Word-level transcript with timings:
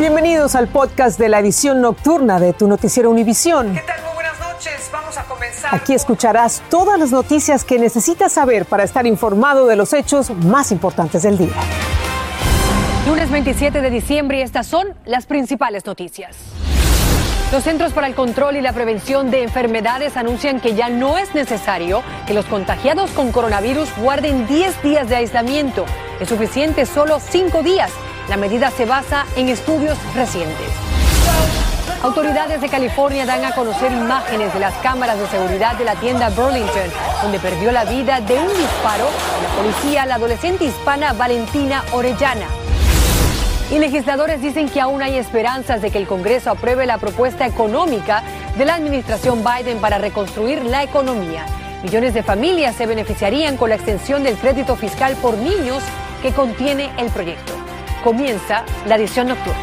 Bienvenidos 0.00 0.54
al 0.54 0.68
podcast 0.68 1.18
de 1.18 1.28
la 1.28 1.40
edición 1.40 1.82
nocturna 1.82 2.40
de 2.40 2.54
tu 2.54 2.66
noticiero 2.66 3.10
Univisión. 3.10 3.74
¿Qué 3.74 3.82
tal? 3.82 4.02
Muy 4.02 4.14
buenas 4.14 4.40
noches. 4.40 4.88
Vamos 4.90 5.18
a 5.18 5.24
comenzar. 5.24 5.74
Aquí 5.74 5.92
escucharás 5.92 6.62
todas 6.70 6.98
las 6.98 7.10
noticias 7.10 7.64
que 7.64 7.78
necesitas 7.78 8.32
saber 8.32 8.64
para 8.64 8.82
estar 8.82 9.06
informado 9.06 9.66
de 9.66 9.76
los 9.76 9.92
hechos 9.92 10.30
más 10.30 10.72
importantes 10.72 11.22
del 11.24 11.36
día. 11.36 11.52
Lunes 13.06 13.30
27 13.30 13.82
de 13.82 13.90
diciembre 13.90 14.38
y 14.38 14.40
estas 14.40 14.66
son 14.66 14.94
las 15.04 15.26
principales 15.26 15.84
noticias. 15.84 16.34
Los 17.52 17.64
Centros 17.64 17.92
para 17.92 18.06
el 18.06 18.14
Control 18.14 18.56
y 18.56 18.62
la 18.62 18.72
Prevención 18.72 19.30
de 19.30 19.42
Enfermedades 19.42 20.16
anuncian 20.16 20.60
que 20.60 20.74
ya 20.74 20.88
no 20.88 21.18
es 21.18 21.34
necesario 21.34 22.02
que 22.26 22.32
los 22.32 22.46
contagiados 22.46 23.10
con 23.10 23.32
coronavirus 23.32 23.90
guarden 23.98 24.46
10 24.46 24.82
días 24.82 25.10
de 25.10 25.16
aislamiento. 25.16 25.84
Es 26.20 26.30
suficiente 26.30 26.86
solo 26.86 27.20
5 27.20 27.62
días. 27.62 27.90
La 28.30 28.36
medida 28.36 28.70
se 28.70 28.86
basa 28.86 29.26
en 29.34 29.48
estudios 29.48 29.98
recientes. 30.14 30.68
Autoridades 32.00 32.60
de 32.60 32.68
California 32.68 33.26
dan 33.26 33.44
a 33.44 33.50
conocer 33.56 33.90
imágenes 33.90 34.54
de 34.54 34.60
las 34.60 34.72
cámaras 34.74 35.18
de 35.18 35.26
seguridad 35.26 35.74
de 35.74 35.84
la 35.84 35.96
tienda 35.96 36.30
Burlington, 36.30 36.92
donde 37.22 37.40
perdió 37.40 37.72
la 37.72 37.84
vida 37.84 38.20
de 38.20 38.34
un 38.34 38.46
disparo 38.46 39.06
la 39.42 39.48
policía 39.60 40.06
la 40.06 40.14
adolescente 40.14 40.64
hispana 40.64 41.12
Valentina 41.12 41.84
Orellana. 41.90 42.46
Y 43.72 43.80
legisladores 43.80 44.40
dicen 44.40 44.68
que 44.68 44.80
aún 44.80 45.02
hay 45.02 45.16
esperanzas 45.16 45.82
de 45.82 45.90
que 45.90 45.98
el 45.98 46.06
Congreso 46.06 46.52
apruebe 46.52 46.86
la 46.86 46.98
propuesta 46.98 47.48
económica 47.48 48.22
de 48.56 48.64
la 48.64 48.76
administración 48.76 49.42
Biden 49.42 49.78
para 49.78 49.98
reconstruir 49.98 50.62
la 50.62 50.84
economía. 50.84 51.46
Millones 51.82 52.14
de 52.14 52.22
familias 52.22 52.76
se 52.76 52.86
beneficiarían 52.86 53.56
con 53.56 53.70
la 53.70 53.74
extensión 53.74 54.22
del 54.22 54.36
crédito 54.36 54.76
fiscal 54.76 55.16
por 55.16 55.36
niños 55.36 55.82
que 56.22 56.30
contiene 56.30 56.92
el 56.96 57.08
proyecto. 57.08 57.59
Comienza 58.02 58.64
la 58.86 58.96
edición 58.96 59.28
nocturna. 59.28 59.60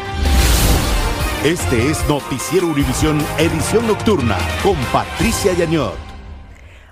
Este 1.44 1.90
es 1.90 2.06
Noticiero 2.08 2.68
Univisión 2.68 3.18
Edición 3.38 3.86
Nocturna 3.86 4.38
con 4.62 4.76
Patricia 4.92 5.52
Yañot. 5.54 6.07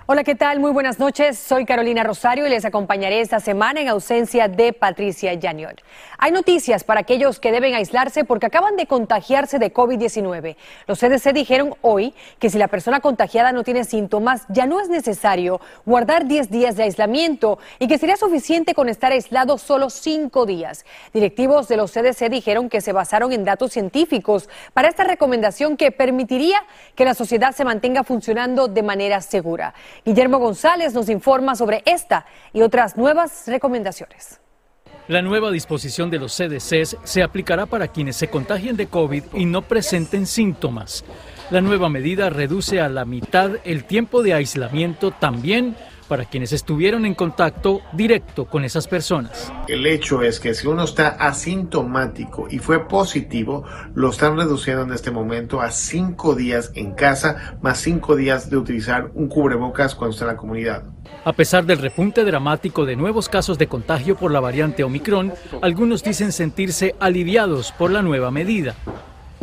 Hola, 0.09 0.23
¿qué 0.23 0.35
tal? 0.35 0.61
Muy 0.61 0.71
buenas 0.71 0.99
noches. 0.99 1.37
Soy 1.37 1.65
Carolina 1.65 2.01
Rosario 2.01 2.47
y 2.47 2.49
les 2.49 2.63
acompañaré 2.63 3.19
esta 3.19 3.41
semana 3.41 3.81
en 3.81 3.89
ausencia 3.89 4.47
de 4.47 4.71
Patricia 4.71 5.33
Yaniot. 5.33 5.81
Hay 6.17 6.31
noticias 6.31 6.85
para 6.85 7.01
aquellos 7.01 7.41
que 7.41 7.51
deben 7.51 7.73
aislarse 7.73 8.23
porque 8.23 8.45
acaban 8.45 8.77
de 8.77 8.87
contagiarse 8.87 9.59
de 9.59 9.73
COVID-19. 9.73 10.55
Los 10.87 10.99
CDC 10.99 11.33
dijeron 11.33 11.75
hoy 11.81 12.13
que 12.39 12.49
si 12.49 12.57
la 12.57 12.69
persona 12.69 13.01
contagiada 13.01 13.51
no 13.51 13.65
tiene 13.65 13.83
síntomas, 13.83 14.45
ya 14.47 14.65
no 14.65 14.79
es 14.79 14.87
necesario 14.87 15.59
guardar 15.85 16.25
10 16.25 16.51
días 16.51 16.77
de 16.77 16.83
aislamiento 16.83 17.59
y 17.77 17.89
que 17.89 17.97
sería 17.97 18.15
suficiente 18.15 18.73
con 18.73 18.87
estar 18.87 19.11
aislado 19.11 19.57
solo 19.57 19.89
5 19.89 20.45
días. 20.45 20.85
Directivos 21.13 21.67
de 21.67 21.75
los 21.75 21.91
CDC 21.91 22.29
dijeron 22.29 22.69
que 22.69 22.79
se 22.79 22.93
basaron 22.93 23.33
en 23.33 23.43
datos 23.43 23.73
científicos 23.73 24.47
para 24.73 24.87
esta 24.87 25.03
recomendación 25.03 25.75
que 25.75 25.91
permitiría 25.91 26.63
que 26.95 27.03
la 27.03 27.13
sociedad 27.13 27.53
se 27.53 27.65
mantenga 27.65 28.05
funcionando 28.05 28.69
de 28.69 28.83
manera 28.83 29.19
segura. 29.19 29.73
Guillermo 30.05 30.39
González 30.39 30.93
nos 30.93 31.09
informa 31.09 31.55
sobre 31.55 31.83
esta 31.85 32.25
y 32.53 32.61
otras 32.61 32.97
nuevas 32.97 33.43
recomendaciones. 33.47 34.39
La 35.07 35.21
nueva 35.21 35.51
disposición 35.51 36.09
de 36.09 36.19
los 36.19 36.33
CDCs 36.33 36.97
se 37.03 37.23
aplicará 37.23 37.65
para 37.65 37.87
quienes 37.87 38.17
se 38.17 38.29
contagien 38.29 38.75
de 38.75 38.87
COVID 38.87 39.23
y 39.35 39.45
no 39.45 39.61
presenten 39.61 40.25
síntomas. 40.25 41.05
La 41.49 41.61
nueva 41.61 41.87
medida 41.87 42.29
reduce 42.29 42.81
a 42.81 42.89
la 42.89 43.05
mitad 43.05 43.51
el 43.63 43.85
tiempo 43.85 44.21
de 44.21 44.33
aislamiento 44.33 45.11
también 45.11 45.77
para 46.07 46.25
quienes 46.25 46.53
estuvieron 46.53 47.05
en 47.05 47.13
contacto 47.13 47.81
directo 47.93 48.45
con 48.45 48.63
esas 48.63 48.87
personas. 48.87 49.51
El 49.67 49.85
hecho 49.85 50.21
es 50.23 50.39
que 50.39 50.53
si 50.53 50.67
uno 50.67 50.83
está 50.83 51.09
asintomático 51.09 52.47
y 52.49 52.59
fue 52.59 52.87
positivo, 52.87 53.63
lo 53.93 54.09
están 54.09 54.37
reduciendo 54.37 54.83
en 54.83 54.93
este 54.93 55.11
momento 55.11 55.61
a 55.61 55.71
cinco 55.71 56.35
días 56.35 56.71
en 56.75 56.93
casa, 56.93 57.57
más 57.61 57.79
cinco 57.79 58.15
días 58.15 58.49
de 58.49 58.57
utilizar 58.57 59.11
un 59.13 59.27
cubrebocas 59.27 59.95
cuando 59.95 60.13
está 60.13 60.25
en 60.25 60.31
la 60.31 60.37
comunidad. 60.37 60.83
A 61.23 61.33
pesar 61.33 61.65
del 61.65 61.79
repunte 61.79 62.23
dramático 62.23 62.85
de 62.85 62.95
nuevos 62.95 63.29
casos 63.29 63.57
de 63.57 63.67
contagio 63.67 64.15
por 64.15 64.31
la 64.31 64.39
variante 64.39 64.83
Omicron, 64.83 65.33
algunos 65.61 66.03
dicen 66.03 66.31
sentirse 66.31 66.95
aliviados 66.99 67.71
por 67.71 67.91
la 67.91 68.01
nueva 68.01 68.31
medida. 68.31 68.75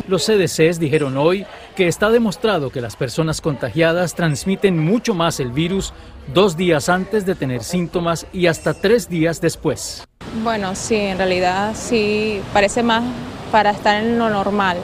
Los 0.09 0.27
CDCs 0.27 0.79
dijeron 0.79 1.17
hoy 1.17 1.47
que 1.77 1.89
está 1.89 2.11
demostrado 2.11 2.71
que 2.71 2.81
las 2.81 2.97
personas 2.97 3.41
contagiadas 3.41 4.15
transmiten 4.15 4.79
mucho 4.79 5.15
más 5.15 5.41
el 5.41 5.51
virus 5.51 5.93
dos 6.35 6.57
días 6.57 6.89
antes 6.89 7.25
de 7.25 7.35
tener 7.35 7.63
síntomas 7.63 8.27
y 8.33 8.47
hasta 8.47 8.75
tres 8.75 9.09
días 9.09 9.41
después. 9.41 10.05
Bueno, 10.43 10.75
sí, 10.75 10.97
en 10.97 11.17
realidad 11.17 11.73
sí 11.75 12.41
parece 12.53 12.83
más 12.83 13.03
para 13.51 13.71
estar 13.71 14.03
en 14.03 14.19
lo 14.19 14.29
normal, 14.29 14.77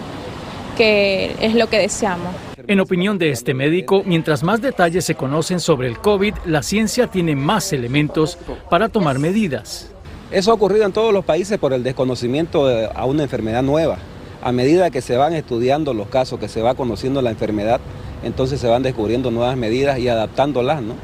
que 0.76 1.34
es 1.40 1.54
lo 1.54 1.68
que 1.68 1.78
deseamos. 1.78 2.34
En 2.66 2.80
opinión 2.80 3.18
de 3.18 3.30
este 3.30 3.52
médico, 3.52 4.02
mientras 4.06 4.42
más 4.42 4.62
detalles 4.62 5.04
se 5.04 5.16
conocen 5.16 5.60
sobre 5.60 5.88
el 5.88 5.98
COVID, 5.98 6.34
la 6.46 6.62
ciencia 6.62 7.08
tiene 7.08 7.34
más 7.34 7.72
elementos 7.72 8.38
para 8.70 8.88
tomar 8.88 9.18
medidas. 9.18 9.90
Eso 10.30 10.52
ha 10.52 10.54
ocurrido 10.54 10.86
en 10.86 10.92
todos 10.92 11.12
los 11.12 11.24
países 11.24 11.58
por 11.58 11.72
el 11.72 11.82
desconocimiento 11.82 12.68
a 12.94 13.04
una 13.04 13.24
enfermedad 13.24 13.62
nueva 13.62 13.98
a 14.42 14.52
medida 14.52 14.90
que 14.90 15.00
se 15.00 15.16
van 15.16 15.34
estudiando 15.34 15.94
los 15.94 16.08
casos, 16.08 16.38
que 16.38 16.48
se 16.48 16.62
va 16.62 16.74
conociendo 16.74 17.22
la 17.22 17.30
enfermedad, 17.30 17.80
entonces 18.22 18.60
se 18.60 18.68
van 18.68 18.82
descubriendo 18.82 19.30
nuevas 19.30 19.56
medidas 19.56 19.98
y 19.98 20.08
adaptándolas, 20.08 20.82
¿no? 20.82 20.94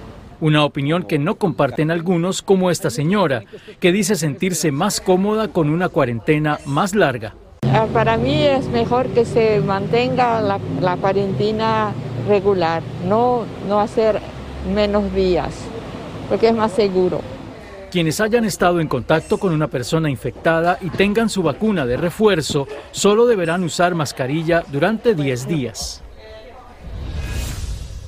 Una 0.41 0.65
opinión 0.65 1.05
que 1.05 1.19
no 1.19 1.37
comparten 1.37 1.91
algunos, 1.91 2.43
como 2.43 2.71
esta 2.71 2.91
señora, 2.91 3.45
que 3.81 3.91
dice 3.91 4.17
sentirse 4.17 4.71
más 4.71 5.01
cómoda 5.01 5.49
con 5.49 5.71
una 5.71 5.89
cuarentena 5.89 6.59
más 6.67 6.95
larga. 6.95 7.35
Ah, 7.73 7.87
para 7.93 8.19
mí 8.19 8.43
es 8.43 8.69
mejor 8.69 9.07
que 9.09 9.25
se 9.25 9.61
mantenga 9.61 10.41
la, 10.43 10.61
la 10.81 10.97
cuarentena 10.97 11.93
regular, 12.29 12.83
no, 13.09 13.45
no 13.67 13.81
hacer 13.81 14.21
menos 14.75 15.15
días, 15.15 15.55
porque 16.29 16.49
es 16.49 16.55
más 16.55 16.73
seguro. 16.73 17.21
Quienes 17.97 18.21
hayan 18.21 18.45
estado 18.45 18.81
en 18.81 18.89
contacto 18.89 19.39
con 19.39 19.55
una 19.55 19.69
persona 19.69 20.11
infectada 20.11 20.77
y 20.83 20.91
tengan 20.91 21.31
su 21.31 21.43
vacuna 21.43 21.87
de 21.87 21.97
refuerzo 21.97 22.69
solo 22.91 23.25
deberán 23.25 23.65
usar 23.65 23.95
mascarilla 23.95 24.63
durante 24.71 25.15
10 25.15 25.49
días. 25.49 26.03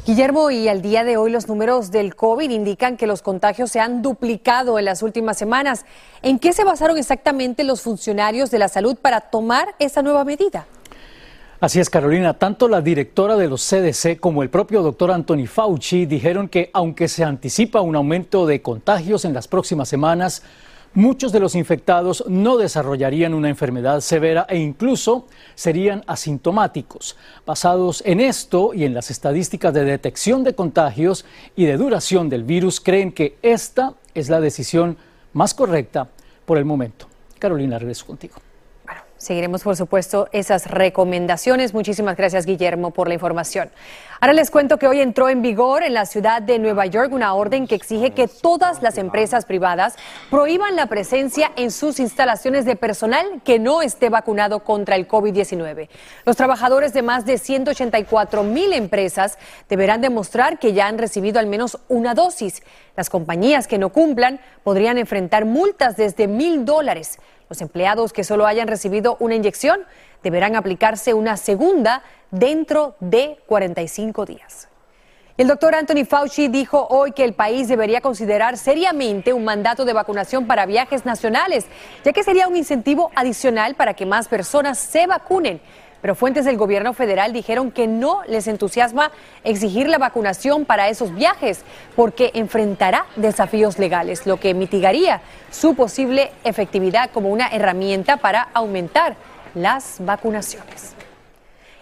Guillermo, 0.04 0.50
y 0.50 0.68
al 0.68 0.82
día 0.82 1.04
de 1.04 1.16
hoy 1.16 1.30
los 1.30 1.48
números 1.48 1.90
del 1.90 2.16
COVID 2.16 2.50
indican 2.50 2.98
que 2.98 3.06
los 3.06 3.22
contagios 3.22 3.70
se 3.70 3.80
han 3.80 4.02
duplicado 4.02 4.78
en 4.78 4.84
las 4.84 5.02
últimas 5.02 5.38
semanas. 5.38 5.86
¿En 6.20 6.38
qué 6.38 6.52
se 6.52 6.64
basaron 6.64 6.98
exactamente 6.98 7.64
los 7.64 7.80
funcionarios 7.80 8.50
de 8.50 8.58
la 8.58 8.68
salud 8.68 8.94
para 8.94 9.22
tomar 9.22 9.74
esa 9.78 10.02
nueva 10.02 10.22
medida? 10.22 10.66
Así 11.60 11.80
es, 11.80 11.90
Carolina. 11.90 12.34
Tanto 12.34 12.68
la 12.68 12.80
directora 12.80 13.36
de 13.36 13.48
los 13.48 13.68
CDC 13.68 14.20
como 14.20 14.44
el 14.44 14.48
propio 14.48 14.80
doctor 14.80 15.10
Anthony 15.10 15.48
Fauci 15.48 16.06
dijeron 16.06 16.48
que 16.48 16.70
aunque 16.72 17.08
se 17.08 17.24
anticipa 17.24 17.80
un 17.80 17.96
aumento 17.96 18.46
de 18.46 18.62
contagios 18.62 19.24
en 19.24 19.34
las 19.34 19.48
próximas 19.48 19.88
semanas, 19.88 20.44
muchos 20.94 21.32
de 21.32 21.40
los 21.40 21.56
infectados 21.56 22.22
no 22.28 22.58
desarrollarían 22.58 23.34
una 23.34 23.48
enfermedad 23.48 24.02
severa 24.02 24.46
e 24.48 24.58
incluso 24.58 25.26
serían 25.56 26.04
asintomáticos. 26.06 27.16
Basados 27.44 28.04
en 28.06 28.20
esto 28.20 28.72
y 28.72 28.84
en 28.84 28.94
las 28.94 29.10
estadísticas 29.10 29.74
de 29.74 29.84
detección 29.84 30.44
de 30.44 30.54
contagios 30.54 31.24
y 31.56 31.64
de 31.64 31.76
duración 31.76 32.28
del 32.28 32.44
virus, 32.44 32.80
creen 32.80 33.10
que 33.10 33.36
esta 33.42 33.94
es 34.14 34.28
la 34.28 34.40
decisión 34.40 34.96
más 35.32 35.54
correcta 35.54 36.06
por 36.46 36.56
el 36.56 36.64
momento. 36.64 37.08
Carolina, 37.40 37.80
regreso 37.80 38.06
contigo. 38.06 38.36
Seguiremos, 39.18 39.64
por 39.64 39.74
supuesto, 39.74 40.28
esas 40.30 40.70
recomendaciones. 40.70 41.74
Muchísimas 41.74 42.16
gracias, 42.16 42.46
Guillermo, 42.46 42.92
por 42.92 43.08
la 43.08 43.14
información. 43.14 43.68
Ahora 44.20 44.32
les 44.32 44.50
cuento 44.50 44.78
que 44.78 44.86
hoy 44.86 45.00
entró 45.00 45.28
en 45.28 45.42
vigor 45.42 45.82
en 45.82 45.94
la 45.94 46.06
ciudad 46.06 46.40
de 46.40 46.60
Nueva 46.60 46.86
York 46.86 47.12
una 47.12 47.34
orden 47.34 47.66
que 47.66 47.74
exige 47.74 48.12
que 48.12 48.28
todas 48.28 48.80
las 48.80 48.96
empresas 48.96 49.44
privadas 49.44 49.96
prohíban 50.30 50.76
la 50.76 50.86
presencia 50.86 51.50
en 51.56 51.72
sus 51.72 51.98
instalaciones 51.98 52.64
de 52.64 52.76
personal 52.76 53.42
que 53.44 53.58
no 53.58 53.82
esté 53.82 54.08
vacunado 54.08 54.60
contra 54.60 54.94
el 54.94 55.08
COVID-19. 55.08 55.88
Los 56.24 56.36
trabajadores 56.36 56.92
de 56.92 57.02
más 57.02 57.26
de 57.26 57.38
184 57.38 58.44
mil 58.44 58.72
empresas 58.72 59.36
deberán 59.68 60.00
demostrar 60.00 60.60
que 60.60 60.72
ya 60.72 60.86
han 60.86 60.98
recibido 60.98 61.40
al 61.40 61.48
menos 61.48 61.78
una 61.88 62.14
dosis. 62.14 62.62
Las 62.96 63.10
compañías 63.10 63.66
que 63.66 63.78
no 63.78 63.90
cumplan 63.90 64.40
podrían 64.62 64.96
enfrentar 64.96 65.44
multas 65.44 65.96
desde 65.96 66.28
mil 66.28 66.64
dólares. 66.64 67.18
Los 67.48 67.60
empleados 67.60 68.12
que 68.12 68.24
solo 68.24 68.46
hayan 68.46 68.68
recibido 68.68 69.16
una 69.20 69.34
inyección 69.34 69.80
deberán 70.22 70.56
aplicarse 70.56 71.14
una 71.14 71.36
segunda 71.36 72.02
dentro 72.30 72.94
de 73.00 73.38
45 73.46 74.26
días. 74.26 74.68
El 75.38 75.46
doctor 75.46 75.76
Anthony 75.76 76.04
Fauci 76.04 76.48
dijo 76.48 76.88
hoy 76.90 77.12
que 77.12 77.22
el 77.22 77.32
país 77.32 77.68
debería 77.68 78.00
considerar 78.00 78.56
seriamente 78.56 79.32
un 79.32 79.44
mandato 79.44 79.84
de 79.84 79.92
vacunación 79.92 80.48
para 80.48 80.66
viajes 80.66 81.06
nacionales, 81.06 81.66
ya 82.04 82.12
que 82.12 82.24
sería 82.24 82.48
un 82.48 82.56
incentivo 82.56 83.12
adicional 83.14 83.76
para 83.76 83.94
que 83.94 84.04
más 84.04 84.26
personas 84.26 84.78
se 84.78 85.06
vacunen. 85.06 85.60
Pero 86.00 86.14
fuentes 86.14 86.44
del 86.44 86.56
gobierno 86.56 86.92
federal 86.92 87.32
dijeron 87.32 87.70
que 87.70 87.86
no 87.86 88.22
les 88.28 88.46
entusiasma 88.46 89.10
exigir 89.44 89.88
la 89.88 89.98
vacunación 89.98 90.64
para 90.64 90.88
esos 90.88 91.14
viajes 91.14 91.62
porque 91.96 92.30
enfrentará 92.34 93.06
desafíos 93.16 93.78
legales, 93.78 94.26
lo 94.26 94.38
que 94.38 94.54
mitigaría 94.54 95.20
su 95.50 95.74
posible 95.74 96.30
efectividad 96.44 97.10
como 97.10 97.30
una 97.30 97.48
herramienta 97.48 98.18
para 98.18 98.48
aumentar 98.54 99.16
las 99.54 99.96
vacunaciones. 100.00 100.97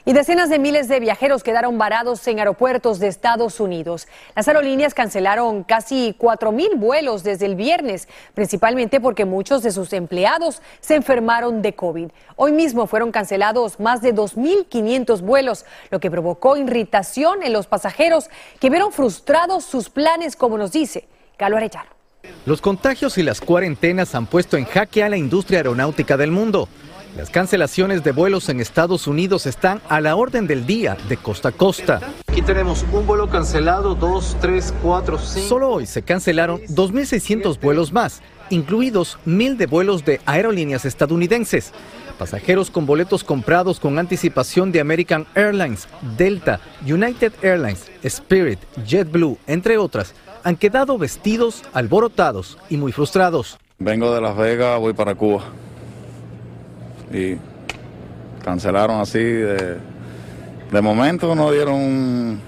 Y 0.08 0.12
decenas 0.12 0.48
de 0.48 0.60
miles 0.60 0.86
de 0.86 1.00
viajeros 1.00 1.42
quedaron 1.42 1.78
varados 1.78 2.24
en 2.28 2.38
aeropuertos 2.38 3.00
de 3.00 3.08
Estados 3.08 3.58
Unidos. 3.58 4.06
Las 4.36 4.46
aerolíneas 4.46 4.94
cancelaron 4.94 5.64
casi 5.64 6.14
4.000 6.16 6.78
vuelos 6.78 7.24
desde 7.24 7.46
el 7.46 7.56
viernes, 7.56 8.06
principalmente 8.32 9.00
porque 9.00 9.24
muchos 9.24 9.64
de 9.64 9.72
sus 9.72 9.92
empleados 9.92 10.62
se 10.78 10.94
enfermaron 10.94 11.60
de 11.60 11.74
COVID. 11.74 12.10
Hoy 12.36 12.52
mismo 12.52 12.86
fueron 12.86 13.10
cancelados 13.10 13.80
más 13.80 14.00
de 14.00 14.14
2.500 14.14 15.22
vuelos, 15.22 15.64
lo 15.90 15.98
que 15.98 16.08
provocó 16.08 16.56
irritación 16.56 17.42
en 17.42 17.52
los 17.52 17.66
pasajeros 17.66 18.30
que 18.60 18.70
vieron 18.70 18.92
frustrados 18.92 19.64
sus 19.64 19.90
planes, 19.90 20.36
como 20.36 20.56
nos 20.56 20.70
dice 20.70 21.08
Galo 21.36 21.56
Arellano. 21.56 21.90
Los 22.44 22.60
contagios 22.60 23.18
y 23.18 23.24
las 23.24 23.40
cuarentenas 23.40 24.14
han 24.14 24.26
puesto 24.26 24.56
en 24.56 24.66
jaque 24.66 25.02
a 25.02 25.08
la 25.08 25.16
industria 25.16 25.58
aeronáutica 25.58 26.16
del 26.16 26.30
mundo. 26.30 26.68
Las 27.16 27.30
cancelaciones 27.30 28.04
de 28.04 28.12
vuelos 28.12 28.50
en 28.50 28.60
Estados 28.60 29.06
Unidos 29.06 29.46
están 29.46 29.80
a 29.88 30.02
la 30.02 30.16
orden 30.16 30.46
del 30.46 30.66
día 30.66 30.98
de 31.08 31.16
costa 31.16 31.48
a 31.48 31.52
costa. 31.52 32.00
Aquí 32.26 32.42
tenemos 32.42 32.84
un 32.92 33.06
vuelo 33.06 33.30
cancelado, 33.30 33.94
dos, 33.94 34.36
tres, 34.42 34.74
cuatro, 34.82 35.18
cinco. 35.18 35.48
Solo 35.48 35.70
hoy 35.70 35.86
se 35.86 36.02
cancelaron 36.02 36.60
2.600 36.64 37.58
vuelos 37.58 37.90
más, 37.90 38.20
incluidos 38.50 39.18
mil 39.24 39.56
de 39.56 39.64
vuelos 39.64 40.04
de 40.04 40.20
aerolíneas 40.26 40.84
estadounidenses. 40.84 41.72
Pasajeros 42.18 42.70
con 42.70 42.84
boletos 42.84 43.24
comprados 43.24 43.80
con 43.80 43.98
anticipación 43.98 44.70
de 44.70 44.80
American 44.80 45.26
Airlines, 45.34 45.88
Delta, 46.18 46.60
United 46.82 47.32
Airlines, 47.40 47.90
Spirit, 48.02 48.58
JetBlue, 48.86 49.38
entre 49.46 49.78
otras, 49.78 50.12
han 50.44 50.56
quedado 50.56 50.98
vestidos, 50.98 51.62
alborotados 51.72 52.58
y 52.68 52.76
muy 52.76 52.92
frustrados. 52.92 53.56
Vengo 53.78 54.14
de 54.14 54.20
Las 54.20 54.36
Vegas, 54.36 54.78
voy 54.78 54.92
para 54.92 55.14
Cuba 55.14 55.44
y 57.12 57.36
cancelaron 58.44 59.00
así 59.00 59.18
de, 59.18 59.78
de 60.70 60.80
momento, 60.80 61.34
no 61.34 61.50
dieron, 61.50 62.40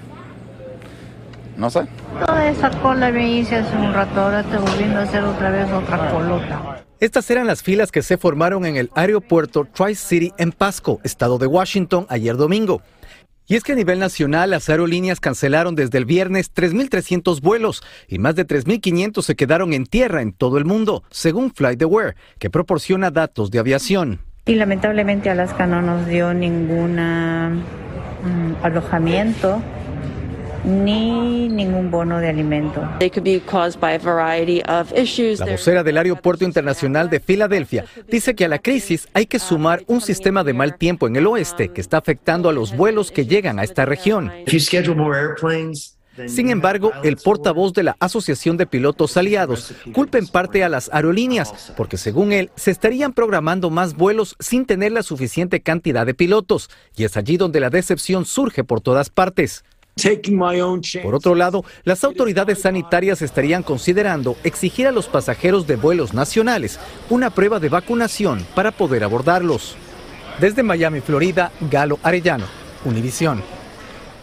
no 1.57 1.69
sé. 1.69 1.81
Toda 2.25 2.49
esa 2.49 2.69
cola 2.81 3.11
me 3.11 3.31
hice 3.31 3.57
hace 3.57 3.75
un 3.75 3.93
rato, 3.93 4.21
ahora 4.21 4.41
estoy 4.41 4.59
volviendo 4.59 4.99
a 4.99 5.03
hacer 5.03 5.23
otra 5.23 5.49
vez 5.51 5.71
otra 5.71 6.11
colota. 6.11 6.83
Estas 6.99 7.29
eran 7.31 7.47
las 7.47 7.63
filas 7.63 7.91
que 7.91 8.01
se 8.01 8.17
formaron 8.17 8.65
en 8.65 8.75
el 8.75 8.91
aeropuerto 8.93 9.65
Tri-City 9.65 10.33
en 10.37 10.51
Pasco, 10.51 10.99
estado 11.03 11.37
de 11.37 11.47
Washington, 11.47 12.05
ayer 12.09 12.35
domingo. 12.35 12.81
Y 13.47 13.55
es 13.55 13.63
que 13.63 13.71
a 13.71 13.75
nivel 13.75 13.97
nacional 13.99 14.51
las 14.51 14.69
aerolíneas 14.69 15.19
cancelaron 15.19 15.75
desde 15.75 15.97
el 15.97 16.05
viernes 16.05 16.53
3.300 16.53 17.41
vuelos 17.41 17.81
y 18.07 18.19
más 18.19 18.35
de 18.35 18.45
3.500 18.45 19.23
se 19.23 19.35
quedaron 19.35 19.73
en 19.73 19.85
tierra 19.85 20.21
en 20.21 20.33
todo 20.33 20.57
el 20.59 20.65
mundo, 20.65 21.03
según 21.09 21.51
FlightAware, 21.51 22.15
que 22.37 22.49
proporciona 22.49 23.09
datos 23.09 23.49
de 23.49 23.59
aviación. 23.59 24.28
Y 24.49 24.55
lamentablemente 24.55 25.29
Alaska 25.29 25.67
no 25.67 25.79
nos 25.79 26.07
dio 26.07 26.33
ningún 26.33 26.97
alojamiento 28.63 29.61
ni 30.65 31.47
ningún 31.47 31.91
bono 31.91 32.19
de 32.19 32.29
alimento. 32.29 32.81
La 35.37 35.45
vocera 35.45 35.83
del 35.83 35.97
Aeropuerto 35.97 36.45
Internacional 36.45 37.11
de 37.11 37.19
Filadelfia 37.19 37.85
dice 38.07 38.33
que 38.33 38.45
a 38.45 38.47
la 38.47 38.57
crisis 38.57 39.07
hay 39.13 39.27
que 39.27 39.37
sumar 39.37 39.83
un 39.85 40.01
sistema 40.01 40.43
de 40.43 40.53
mal 40.53 40.79
tiempo 40.79 41.05
en 41.05 41.15
el 41.15 41.27
oeste 41.27 41.69
que 41.69 41.79
está 41.79 41.97
afectando 41.97 42.49
a 42.49 42.51
los 42.51 42.75
vuelos 42.75 43.11
que 43.11 43.27
llegan 43.27 43.59
a 43.59 43.63
esta 43.63 43.85
región. 43.85 44.31
Sin 46.27 46.49
embargo, 46.49 46.91
el 47.03 47.17
portavoz 47.17 47.73
de 47.73 47.83
la 47.83 47.95
Asociación 47.99 48.57
de 48.57 48.65
Pilotos 48.65 49.17
Aliados 49.17 49.73
culpa 49.93 50.17
en 50.17 50.27
parte 50.27 50.63
a 50.63 50.69
las 50.69 50.89
aerolíneas, 50.93 51.73
porque 51.77 51.97
según 51.97 52.31
él 52.31 52.51
se 52.55 52.71
estarían 52.71 53.13
programando 53.13 53.69
más 53.69 53.95
vuelos 53.95 54.35
sin 54.39 54.65
tener 54.65 54.91
la 54.91 55.03
suficiente 55.03 55.61
cantidad 55.61 56.05
de 56.05 56.13
pilotos, 56.13 56.69
y 56.95 57.03
es 57.03 57.17
allí 57.17 57.37
donde 57.37 57.59
la 57.59 57.69
decepción 57.69 58.25
surge 58.25 58.63
por 58.63 58.81
todas 58.81 59.09
partes. 59.09 59.63
Por 61.03 61.15
otro 61.15 61.35
lado, 61.35 61.65
las 61.83 62.03
autoridades 62.03 62.59
sanitarias 62.59 63.21
estarían 63.21 63.63
considerando 63.63 64.37
exigir 64.43 64.87
a 64.87 64.91
los 64.91 65.07
pasajeros 65.07 65.67
de 65.67 65.75
vuelos 65.75 66.13
nacionales 66.13 66.79
una 67.09 67.29
prueba 67.29 67.59
de 67.59 67.69
vacunación 67.69 68.45
para 68.55 68.71
poder 68.71 69.03
abordarlos. 69.03 69.75
Desde 70.39 70.63
Miami, 70.63 71.01
Florida, 71.01 71.51
Galo 71.69 71.99
Arellano, 72.01 72.45
Univisión. 72.85 73.58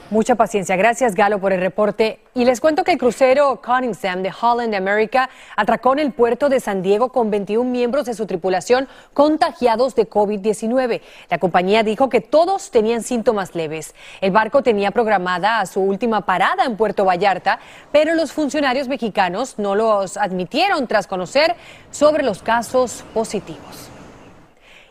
Mucha 0.09 0.37
paciencia. 0.37 0.77
Gracias, 0.77 1.17
Galo, 1.17 1.41
por 1.41 1.53
el 1.53 1.61
reporte. 1.61 2.21
Y 2.33 2.45
les 2.45 2.61
cuento 2.61 2.85
que 2.85 2.93
el 2.93 2.99
crucero 2.99 3.61
Cunningham 3.61 4.23
de 4.23 4.33
Holland 4.41 4.73
America 4.73 5.29
atracó 5.57 5.95
en 5.95 5.99
el 5.99 6.13
puerto 6.13 6.49
de 6.49 6.61
San 6.61 6.81
Diego 6.81 7.09
con 7.09 7.29
21 7.29 7.69
miembros 7.69 8.07
de 8.07 8.15
su 8.15 8.25
tripulación 8.25 8.87
contagiados 9.15 9.97
de 9.97 10.09
COVID-19. 10.09 11.01
La 11.29 11.39
compañía 11.39 11.83
dijo 11.83 12.09
que 12.09 12.21
todos 12.21 12.71
tenían 12.71 13.03
síntomas 13.03 13.57
leves. 13.57 13.97
El 14.21 14.31
barco 14.31 14.63
tenía 14.63 14.93
programada 14.93 15.67
su 15.67 15.81
última 15.81 16.21
parada 16.21 16.65
en 16.67 16.77
Puerto 16.77 17.05
Vallarta, 17.05 17.59
pero 17.91 18.15
los 18.15 18.33
funcionarios 18.33 18.87
mexicanos 18.87 19.59
no 19.59 19.75
los 19.75 20.17
admitieron 20.17 20.87
tras 20.87 21.09
conocer 21.09 21.57
sobre 21.91 22.23
los 22.23 22.45
casos 22.45 23.05
positivos. 23.13 23.96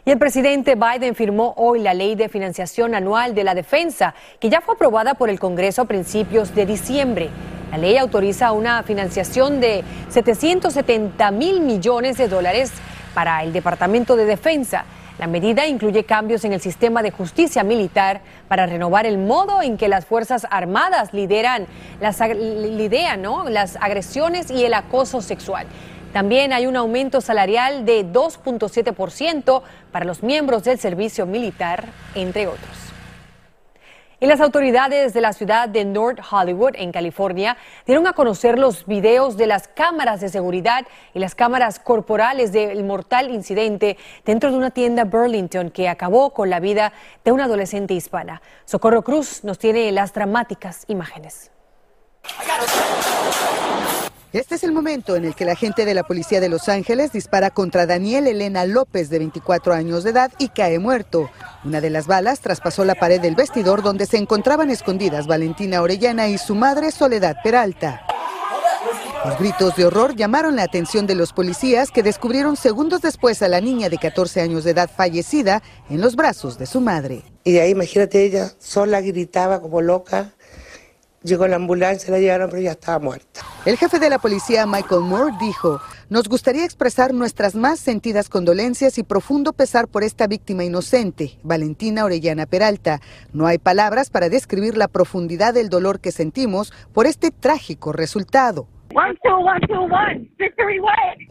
Y 0.07 0.11
el 0.11 0.19
presidente 0.19 0.75
Biden 0.75 1.15
firmó 1.15 1.55
hoy 1.57 1.81
la 1.81 1.95
ley 1.95 2.13
de 2.13 2.29
financiación 2.29 2.93
anual 2.93 3.33
de 3.33 3.43
la 3.43 3.55
defensa, 3.55 4.13
que 4.39 4.51
ya 4.51 4.61
fue 4.61 4.75
aprobada 4.75 5.15
por 5.15 5.31
el 5.31 5.39
Congreso 5.39 5.81
a 5.81 5.85
principios 5.85 6.53
de 6.53 6.67
diciembre. 6.67 7.31
La 7.71 7.79
ley 7.79 7.97
autoriza 7.97 8.51
una 8.51 8.83
financiación 8.83 9.59
de 9.59 9.83
770 10.09 11.31
mil 11.31 11.59
millones 11.61 12.17
de 12.17 12.27
dólares 12.27 12.71
para 13.15 13.41
el 13.41 13.51
Departamento 13.51 14.15
de 14.15 14.25
Defensa. 14.25 14.85
La 15.17 15.25
medida 15.25 15.65
incluye 15.65 16.03
cambios 16.03 16.45
en 16.45 16.53
el 16.53 16.61
sistema 16.61 17.01
de 17.01 17.09
justicia 17.09 17.63
militar 17.63 18.21
para 18.47 18.67
renovar 18.67 19.07
el 19.07 19.17
modo 19.17 19.63
en 19.63 19.75
que 19.75 19.87
las 19.87 20.05
Fuerzas 20.05 20.45
Armadas 20.51 21.15
lideran 21.15 21.65
las, 21.99 22.19
¿no? 23.17 23.49
las 23.49 23.75
agresiones 23.77 24.51
y 24.51 24.65
el 24.65 24.75
acoso 24.75 25.21
sexual. 25.21 25.65
También 26.15 26.53
hay 26.53 26.65
un 26.65 26.77
aumento 26.77 27.19
salarial 27.19 27.83
de 27.83 28.05
2.7% 28.05 29.61
para 29.91 30.05
los 30.05 30.23
miembros 30.23 30.63
del 30.63 30.79
servicio 30.79 31.25
militar, 31.25 31.89
entre 32.15 32.47
otros. 32.47 32.71
Y 34.21 34.25
las 34.25 34.39
autoridades 34.39 35.13
de 35.13 35.19
la 35.19 35.33
ciudad 35.33 35.67
de 35.67 35.83
North 35.83 36.21
Hollywood, 36.31 36.75
en 36.75 36.93
California, 36.93 37.57
dieron 37.85 38.07
a 38.07 38.13
conocer 38.13 38.57
los 38.57 38.85
videos 38.85 39.35
de 39.35 39.47
las 39.47 39.67
cámaras 39.67 40.21
de 40.21 40.29
seguridad 40.29 40.85
y 41.13 41.19
las 41.19 41.35
cámaras 41.35 41.79
corporales 41.79 42.53
del 42.53 42.85
mortal 42.85 43.29
incidente 43.29 43.97
dentro 44.23 44.51
de 44.51 44.57
una 44.57 44.71
tienda 44.71 45.03
Burlington 45.03 45.69
que 45.69 45.89
acabó 45.89 46.29
con 46.29 46.49
la 46.49 46.61
vida 46.61 46.93
de 47.25 47.33
una 47.33 47.43
adolescente 47.43 47.93
hispana. 47.93 48.41
Socorro 48.63 49.01
Cruz 49.01 49.43
nos 49.43 49.59
tiene 49.59 49.91
las 49.91 50.13
dramáticas 50.13 50.85
imágenes. 50.87 51.51
Este 54.35 54.55
es 54.55 54.65
el 54.65 54.73
momento 54.73 55.15
en 55.15 55.23
el 55.23 55.33
que 55.33 55.45
la 55.45 55.53
agente 55.53 55.85
de 55.85 55.93
la 55.93 56.03
policía 56.03 56.41
de 56.41 56.49
Los 56.49 56.67
Ángeles 56.67 57.13
dispara 57.13 57.51
contra 57.51 57.85
Daniel 57.85 58.27
Elena 58.27 58.65
López, 58.65 59.09
de 59.09 59.19
24 59.19 59.73
años 59.73 60.03
de 60.03 60.09
edad, 60.09 60.29
y 60.37 60.49
cae 60.49 60.77
muerto. 60.77 61.29
Una 61.63 61.79
de 61.79 61.89
las 61.89 62.05
balas 62.05 62.41
traspasó 62.41 62.83
la 62.83 62.95
pared 62.95 63.21
del 63.21 63.33
vestidor 63.33 63.81
donde 63.81 64.05
se 64.05 64.17
encontraban 64.17 64.69
escondidas 64.69 65.25
Valentina 65.25 65.81
Orellana 65.81 66.27
y 66.27 66.37
su 66.37 66.53
madre 66.53 66.91
Soledad 66.91 67.37
Peralta. 67.45 68.05
Los 69.23 69.39
gritos 69.39 69.77
de 69.77 69.85
horror 69.85 70.17
llamaron 70.17 70.57
la 70.57 70.63
atención 70.63 71.07
de 71.07 71.15
los 71.15 71.31
policías 71.31 71.89
que 71.89 72.03
descubrieron 72.03 72.57
segundos 72.57 73.01
después 73.01 73.41
a 73.41 73.47
la 73.47 73.61
niña 73.61 73.87
de 73.87 73.97
14 73.97 74.41
años 74.41 74.65
de 74.65 74.71
edad 74.71 74.91
fallecida 74.93 75.63
en 75.89 76.01
los 76.01 76.17
brazos 76.17 76.57
de 76.57 76.65
su 76.65 76.81
madre. 76.81 77.23
Y 77.45 77.57
ahí, 77.59 77.71
imagínate, 77.71 78.25
ella 78.25 78.51
sola 78.59 78.99
gritaba 78.99 79.61
como 79.61 79.81
loca 79.81 80.34
Llegó 81.25 81.47
la 81.47 81.55
ambulancia, 81.55 82.11
la 82.11 82.19
llevaron, 82.19 82.51
pero 82.51 82.61
ya 82.61 82.73
estaba 82.73 82.99
muerta. 82.99 83.41
El 83.65 83.77
jefe 83.77 83.97
de 83.97 84.11
la 84.11 84.19
policía, 84.19 84.67
Michael 84.67 85.01
Moore, 85.01 85.33
dijo, 85.39 85.81
nos 86.07 86.29
gustaría 86.29 86.63
expresar 86.63 87.15
nuestras 87.15 87.55
más 87.55 87.79
sentidas 87.79 88.29
condolencias 88.29 88.99
y 88.99 89.03
profundo 89.03 89.51
pesar 89.51 89.87
por 89.87 90.03
esta 90.03 90.27
víctima 90.27 90.63
inocente, 90.63 91.39
Valentina 91.41 92.05
Orellana 92.05 92.45
Peralta. 92.45 93.01
No 93.33 93.47
hay 93.47 93.57
palabras 93.57 94.11
para 94.11 94.29
describir 94.29 94.77
la 94.77 94.87
profundidad 94.87 95.55
del 95.55 95.69
dolor 95.69 95.99
que 95.99 96.11
sentimos 96.11 96.71
por 96.93 97.07
este 97.07 97.31
trágico 97.31 97.91
resultado. 97.91 98.67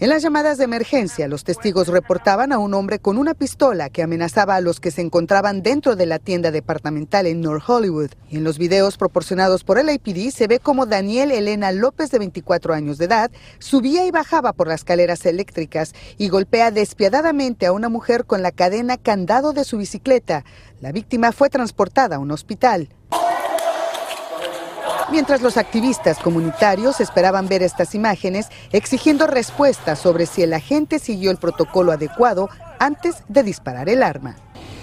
En 0.01 0.09
las 0.09 0.23
llamadas 0.23 0.59
de 0.59 0.65
emergencia, 0.65 1.29
los 1.29 1.45
testigos 1.45 1.89
reportaban 1.89 2.53
a 2.53 2.59
un 2.59 2.75
hombre 2.75 2.99
con 2.99 3.17
una 3.17 3.33
pistola 3.35 3.89
que 3.89 4.03
amenazaba 4.03 4.57
a 4.57 4.61
los 4.61 4.81
que 4.81 4.91
se 4.91 5.01
encontraban 5.01 5.63
dentro 5.63 5.97
de 5.97 6.07
la 6.07 6.19
tienda 6.19 6.51
departamental 6.51 7.27
en 7.27 7.41
North 7.41 7.63
Hollywood. 7.67 8.11
Y 8.29 8.37
en 8.37 8.45
los 8.45 8.59
videos 8.59 8.99
proporcionados 8.99 9.65
por 9.65 9.79
el 9.79 9.89
APD 9.89 10.31
se 10.31 10.47
ve 10.47 10.59
como 10.59 10.87
Daniel 10.87 11.31
Elena 11.31 11.73
López, 11.73 12.11
de 12.11 12.19
24 12.19 12.75
años 12.75 12.99
de 12.99 13.07
edad, 13.07 13.31
subía 13.61 14.07
y 14.07 14.11
bajaba 14.11 14.53
por 14.53 14.69
las 14.69 14.81
escaleras 14.81 15.25
eléctricas 15.25 15.95
y 16.19 16.29
golpea 16.29 16.71
despiadadamente 16.71 17.67
a 17.67 17.73
una 17.73 17.89
mujer 17.89 18.25
con 18.25 18.43
la 18.43 18.53
cadena 18.53 18.99
candado 18.99 19.53
de 19.53 19.65
su 19.65 19.79
bicicleta. 19.79 20.45
La 20.81 20.93
víctima 20.93 21.33
fue 21.33 21.49
transportada 21.49 22.17
a 22.17 22.19
un 22.19 22.31
hospital. 22.31 22.89
Mientras 25.15 25.43
los 25.43 25.59
activistas 25.59 26.19
comunitarios 26.19 27.01
esperaban 27.01 27.47
ver 27.47 27.63
estas 27.63 27.95
imágenes, 27.95 28.49
exigiendo 28.73 29.29
respuestas 29.29 30.01
sobre 30.01 30.27
si 30.27 30.43
el 30.43 30.53
agente 30.53 30.99
siguió 30.99 31.31
el 31.31 31.37
protocolo 31.37 31.93
adecuado 31.93 32.49
antes 32.81 33.23
de 33.29 33.45
disparar 33.45 33.89
el 33.89 34.03
arma. 34.03 34.35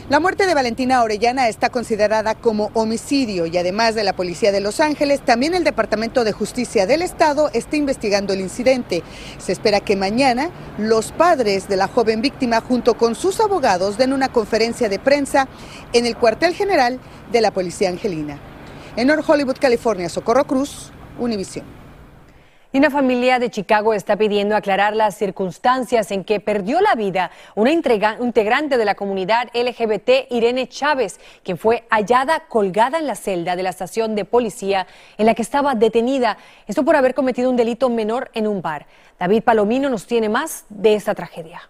La 0.08 0.22
muerte 0.22 0.46
de 0.46 0.54
Valentina 0.54 1.04
Orellana 1.04 1.50
está 1.50 1.70
considerada 1.70 2.36
como 2.36 2.72
homicidio 2.76 3.46
y 3.46 3.58
además 3.58 3.94
de 3.94 4.06
la 4.06 4.14
Policía 4.14 4.54
de 4.54 4.62
Los 4.62 4.80
Ángeles, 4.80 5.20
también 5.20 5.54
el 5.54 5.66
Departamento 5.66 6.24
de 6.24 6.32
Justicia 6.32 6.88
del 6.88 7.02
Estado 7.02 7.50
está 7.52 7.76
investigando 7.76 8.32
el 8.32 8.40
incidente. 8.40 9.04
Se 9.38 9.52
espera 9.52 9.82
que 9.82 9.98
mañana 9.98 10.50
los 10.78 11.12
padres 11.12 11.68
de 11.68 11.76
la 11.76 11.90
joven 11.90 12.22
víctima 12.22 12.62
junto 12.62 12.94
con 12.94 13.16
sus 13.16 13.42
abogados 13.42 13.98
den 13.98 14.14
una 14.14 14.30
conferencia 14.30 14.88
de 14.88 14.98
prensa 14.98 15.50
en 15.92 16.06
el 16.06 16.16
cuartel 16.16 16.56
general 16.56 17.02
de 17.34 17.42
la 17.42 17.52
Policía 17.52 17.90
Angelina. 17.90 18.51
En 18.98 19.08
North 19.08 19.24
Hollywood, 19.26 19.56
California, 19.58 20.10
Socorro 20.10 20.44
Cruz, 20.44 20.92
Univisión. 21.18 21.66
Y 22.74 22.78
una 22.78 22.90
familia 22.90 23.40
de 23.40 23.50
Chicago 23.50 23.94
está 23.94 24.18
pidiendo 24.18 24.54
aclarar 24.54 24.98
las 24.98 25.18
circunstancias 25.18 26.12
en 26.12 26.26
que 26.26 26.42
perdió 26.42 26.82
la 26.82 26.96
vida 26.96 27.32
una 27.56 27.72
integrante 27.72 28.78
de 28.78 28.86
la 28.86 28.96
comunidad 28.96 29.48
LGBT, 29.54 30.30
Irene 30.30 30.68
Chávez, 30.68 31.22
quien 31.44 31.58
fue 31.58 31.86
hallada 31.90 32.48
colgada 32.50 33.00
en 33.00 33.08
la 33.08 33.16
celda 33.16 33.56
de 33.56 33.64
la 33.64 33.70
estación 33.70 34.14
de 34.14 34.26
policía 34.26 34.88
en 35.18 35.26
la 35.26 35.36
que 35.36 35.42
estaba 35.42 35.74
detenida. 35.74 36.38
Esto 36.68 36.84
por 36.84 36.98
haber 36.98 37.14
cometido 37.14 37.50
un 37.50 37.56
delito 37.56 37.90
menor 37.90 38.30
en 38.34 38.46
un 38.46 38.62
bar. 38.62 38.88
David 39.18 39.44
Palomino 39.44 39.90
nos 39.90 40.06
tiene 40.06 40.28
más 40.28 40.66
de 40.68 40.96
esta 40.96 41.16
tragedia. 41.16 41.62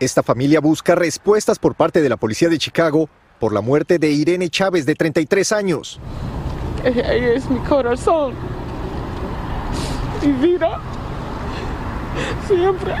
Esta 0.00 0.22
familia 0.22 0.60
busca 0.60 0.94
respuestas 0.94 1.58
por 1.58 1.74
parte 1.74 2.00
de 2.00 2.08
la 2.08 2.16
policía 2.16 2.48
de 2.48 2.56
Chicago 2.56 3.10
por 3.38 3.52
la 3.52 3.60
muerte 3.60 3.98
de 3.98 4.10
Irene 4.10 4.48
Chávez, 4.48 4.86
de 4.86 4.94
33 4.94 5.52
años. 5.52 6.00
Ella 6.84 7.34
es 7.34 7.48
mi 7.50 7.58
corazón 7.60 8.34
y 10.22 10.28
vida 10.28 10.80
siempre. 12.46 12.94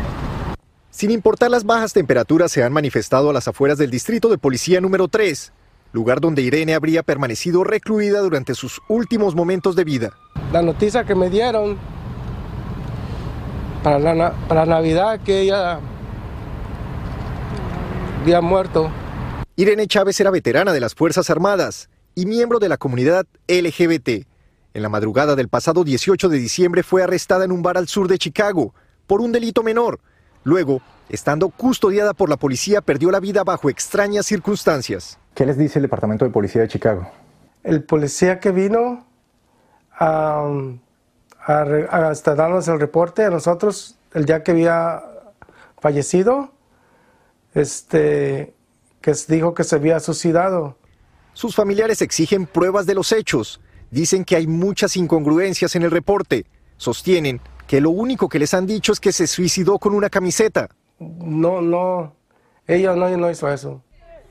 Sin 0.90 1.10
importar 1.10 1.50
las 1.50 1.64
bajas 1.64 1.92
temperaturas, 1.92 2.50
se 2.50 2.64
han 2.64 2.72
manifestado 2.72 3.30
a 3.30 3.32
las 3.32 3.46
afueras 3.46 3.78
del 3.78 3.90
distrito 3.90 4.28
de 4.28 4.38
policía 4.38 4.80
número 4.80 5.06
3, 5.06 5.52
lugar 5.92 6.20
donde 6.20 6.42
Irene 6.42 6.74
habría 6.74 7.02
permanecido 7.02 7.62
recluida 7.62 8.20
durante 8.20 8.54
sus 8.54 8.80
últimos 8.88 9.34
momentos 9.34 9.76
de 9.76 9.84
vida. 9.84 10.10
La 10.52 10.60
noticia 10.60 11.04
que 11.04 11.14
me 11.14 11.30
dieron 11.30 11.78
para 13.82 13.98
la, 13.98 14.32
para 14.48 14.66
Navidad 14.66 15.20
que 15.24 15.42
ella 15.42 15.78
había 18.22 18.40
muerto. 18.40 18.90
Irene 19.58 19.88
Chávez 19.88 20.20
era 20.20 20.30
veterana 20.30 20.72
de 20.72 20.78
las 20.78 20.94
Fuerzas 20.94 21.30
Armadas 21.30 21.90
y 22.14 22.26
miembro 22.26 22.60
de 22.60 22.68
la 22.68 22.76
comunidad 22.76 23.26
LGBT. 23.48 24.24
En 24.72 24.82
la 24.82 24.88
madrugada 24.88 25.34
del 25.34 25.48
pasado 25.48 25.82
18 25.82 26.28
de 26.28 26.38
diciembre 26.38 26.84
fue 26.84 27.02
arrestada 27.02 27.44
en 27.44 27.50
un 27.50 27.60
bar 27.60 27.76
al 27.76 27.88
sur 27.88 28.06
de 28.06 28.18
Chicago 28.18 28.72
por 29.08 29.20
un 29.20 29.32
delito 29.32 29.64
menor. 29.64 29.98
Luego, 30.44 30.80
estando 31.08 31.48
custodiada 31.48 32.14
por 32.14 32.28
la 32.30 32.36
policía, 32.36 32.82
perdió 32.82 33.10
la 33.10 33.18
vida 33.18 33.42
bajo 33.42 33.68
extrañas 33.68 34.26
circunstancias. 34.26 35.18
¿Qué 35.34 35.44
les 35.44 35.58
dice 35.58 35.80
el 35.80 35.82
Departamento 35.82 36.24
de 36.24 36.30
Policía 36.30 36.62
de 36.62 36.68
Chicago? 36.68 37.10
El 37.64 37.82
policía 37.82 38.38
que 38.38 38.52
vino 38.52 39.08
a, 39.90 40.52
hasta 41.90 42.36
darnos 42.36 42.68
el 42.68 42.78
reporte 42.78 43.24
a 43.24 43.30
nosotros 43.30 43.98
el 44.14 44.24
día 44.24 44.44
que 44.44 44.52
había 44.52 45.02
fallecido, 45.80 46.52
este, 47.54 48.54
que 49.00 49.14
dijo 49.28 49.54
que 49.54 49.64
se 49.64 49.76
había 49.76 50.00
suicidado. 50.00 50.76
Sus 51.32 51.54
familiares 51.54 52.02
exigen 52.02 52.46
pruebas 52.46 52.86
de 52.86 52.94
los 52.94 53.12
hechos 53.12 53.60
dicen 53.90 54.24
que 54.24 54.36
hay 54.36 54.46
muchas 54.46 54.96
incongruencias 54.96 55.76
en 55.76 55.82
el 55.82 55.90
reporte. 55.90 56.46
Sostienen 56.76 57.40
que 57.66 57.80
lo 57.80 57.90
único 57.90 58.28
que 58.28 58.38
les 58.38 58.54
han 58.54 58.66
dicho 58.66 58.92
es 58.92 59.00
que 59.00 59.12
se 59.12 59.26
suicidó 59.26 59.78
con 59.78 59.94
una 59.94 60.10
camiseta. 60.10 60.68
No, 60.98 61.60
no, 61.60 62.14
ella 62.66 62.94
no, 62.94 63.08
no 63.16 63.30
hizo 63.30 63.48
eso. 63.48 63.82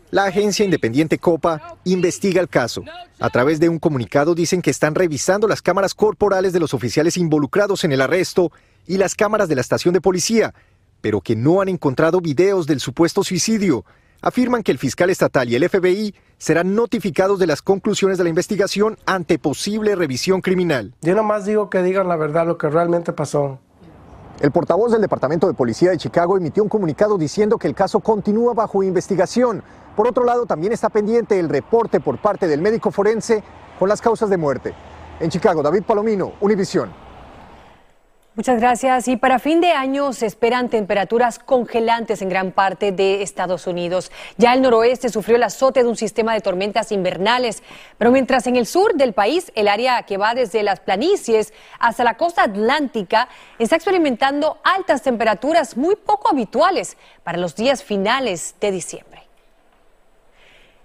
La 0.10 0.26
agencia 0.26 0.64
independiente 0.64 1.18
Copa 1.18 1.78
investiga 1.84 2.40
el 2.40 2.48
caso. 2.48 2.84
A 3.20 3.30
través 3.30 3.60
de 3.60 3.68
un 3.68 3.78
comunicado 3.78 4.36
dicen 4.36 4.62
que 4.62 4.70
están 4.70 4.96
revisando 4.96 5.48
las 5.48 5.62
cámaras 5.62 5.94
corporales 5.94 6.54
de 6.54 6.62
los 6.62 6.74
oficiales 6.74 7.18
involucrados 7.18 7.84
en 7.84 7.92
el 7.92 8.02
arresto 8.02 8.52
y 8.86 8.98
las 8.98 9.16
cámaras 9.16 9.50
de 9.50 9.56
la 9.56 9.62
estación 9.62 9.94
de 9.94 10.00
policía, 10.00 10.54
pero 11.02 11.20
que 11.20 11.36
no 11.36 11.62
han 11.62 11.68
encontrado 11.68 12.22
videos 12.22 12.68
del 12.68 12.80
supuesto 12.80 13.22
suicidio 13.24 13.84
afirman 14.22 14.64
que 14.64 14.72
el 14.72 14.78
fiscal 14.78 15.10
estatal 15.10 15.50
y 15.50 15.56
el 15.56 15.68
FBI 15.68 16.14
serán 16.38 16.76
notificados 16.76 17.40
de 17.40 17.48
las 17.48 17.62
conclusiones 17.62 18.18
de 18.18 18.24
la 18.24 18.30
investigación 18.30 18.98
ante 19.06 19.40
posible 19.40 19.96
revisión 19.96 20.42
criminal. 20.42 20.94
Yo 21.02 21.16
nomás 21.16 21.46
digo 21.46 21.70
que 21.70 21.82
digan 21.82 22.08
la 22.08 22.16
verdad, 22.16 22.46
lo 22.46 22.58
que 22.58 22.70
realmente 22.70 23.14
pasó. 23.14 23.60
El 24.40 24.52
portavoz 24.52 24.92
del 24.92 25.02
Departamento 25.02 25.48
de 25.48 25.56
Policía 25.56 25.90
de 25.90 25.98
Chicago 25.98 26.38
emitió 26.38 26.62
un 26.62 26.70
comunicado 26.70 27.18
diciendo 27.18 27.58
que 27.58 27.68
el 27.68 27.74
caso 27.74 28.00
continúa 28.02 28.54
bajo 28.54 28.84
investigación. 28.84 29.64
Por 29.96 30.08
otro 30.08 30.24
lado, 30.24 30.46
también 30.46 30.74
está 30.74 30.90
pendiente 30.90 31.40
el 31.40 31.50
reporte 31.50 32.00
por 32.00 32.20
parte 32.20 32.48
del 32.48 32.62
médico 32.62 32.92
forense 32.92 33.44
con 33.80 33.90
las 33.90 34.00
causas 34.00 34.30
de 34.30 34.38
muerte. 34.38 34.76
En 35.20 35.32
Chicago, 35.32 35.64
David 35.64 35.84
Palomino, 35.84 36.34
Univisión. 36.40 37.07
Muchas 38.38 38.60
gracias. 38.60 39.08
Y 39.08 39.18
para 39.18 39.40
fin 39.40 39.62
de 39.62 39.72
año 39.72 40.14
se 40.14 40.28
esperan 40.28 40.70
temperaturas 40.70 41.40
congelantes 41.40 42.22
en 42.22 42.30
gran 42.30 42.52
parte 42.52 42.92
de 42.92 43.24
Estados 43.24 43.66
Unidos. 43.66 44.12
Ya 44.38 44.54
el 44.54 44.62
noroeste 44.62 45.10
sufrió 45.10 45.38
el 45.38 45.44
azote 45.44 45.82
de 45.82 45.90
un 45.90 45.96
sistema 45.96 46.36
de 46.36 46.42
tormentas 46.42 46.92
invernales, 46.92 47.64
pero 47.98 48.12
mientras 48.12 48.46
en 48.46 48.56
el 48.56 48.68
sur 48.68 48.94
del 48.94 49.14
país, 49.14 49.52
el 49.56 49.68
área 49.68 50.04
que 50.04 50.18
va 50.18 50.36
desde 50.36 50.62
las 50.62 50.80
planicies 50.82 51.52
hasta 51.80 52.04
la 52.04 52.16
costa 52.16 52.44
atlántica, 52.44 53.28
está 53.58 53.76
experimentando 53.76 54.60
altas 54.64 55.02
temperaturas 55.02 55.76
muy 55.76 55.96
poco 55.96 56.30
habituales 56.30 56.96
para 57.24 57.40
los 57.40 57.56
días 57.56 57.84
finales 57.84 58.54
de 58.62 58.70
diciembre. 58.70 59.27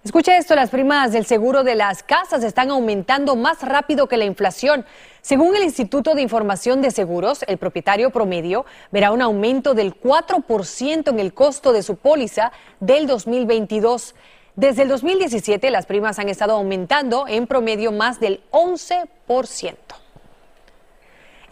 Escucha 0.04 0.36
esto, 0.36 0.56
las 0.56 0.70
primas 0.70 1.12
del 1.12 1.26
seguro 1.26 1.62
de 1.62 1.76
las 1.76 2.02
casas 2.02 2.42
están 2.42 2.70
aumentando 2.70 3.36
más 3.36 3.62
rápido 3.62 4.08
que 4.08 4.16
la 4.16 4.24
inflación. 4.24 4.84
Según 5.20 5.54
el 5.54 5.62
Instituto 5.62 6.16
de 6.16 6.22
Información 6.22 6.82
de 6.82 6.90
Seguros, 6.90 7.44
el 7.46 7.56
propietario 7.56 8.10
promedio 8.10 8.66
verá 8.90 9.12
un 9.12 9.22
aumento 9.22 9.74
del 9.74 9.94
4% 9.94 11.08
en 11.08 11.20
el 11.20 11.32
costo 11.32 11.72
de 11.72 11.84
su 11.84 11.94
póliza 11.94 12.50
del 12.80 13.06
2022. 13.06 14.16
Desde 14.56 14.82
el 14.82 14.88
2017, 14.88 15.70
las 15.70 15.86
primas 15.86 16.18
han 16.18 16.28
estado 16.28 16.54
aumentando 16.54 17.28
en 17.28 17.46
promedio 17.46 17.92
más 17.92 18.18
del 18.18 18.42
11%. 18.50 20.01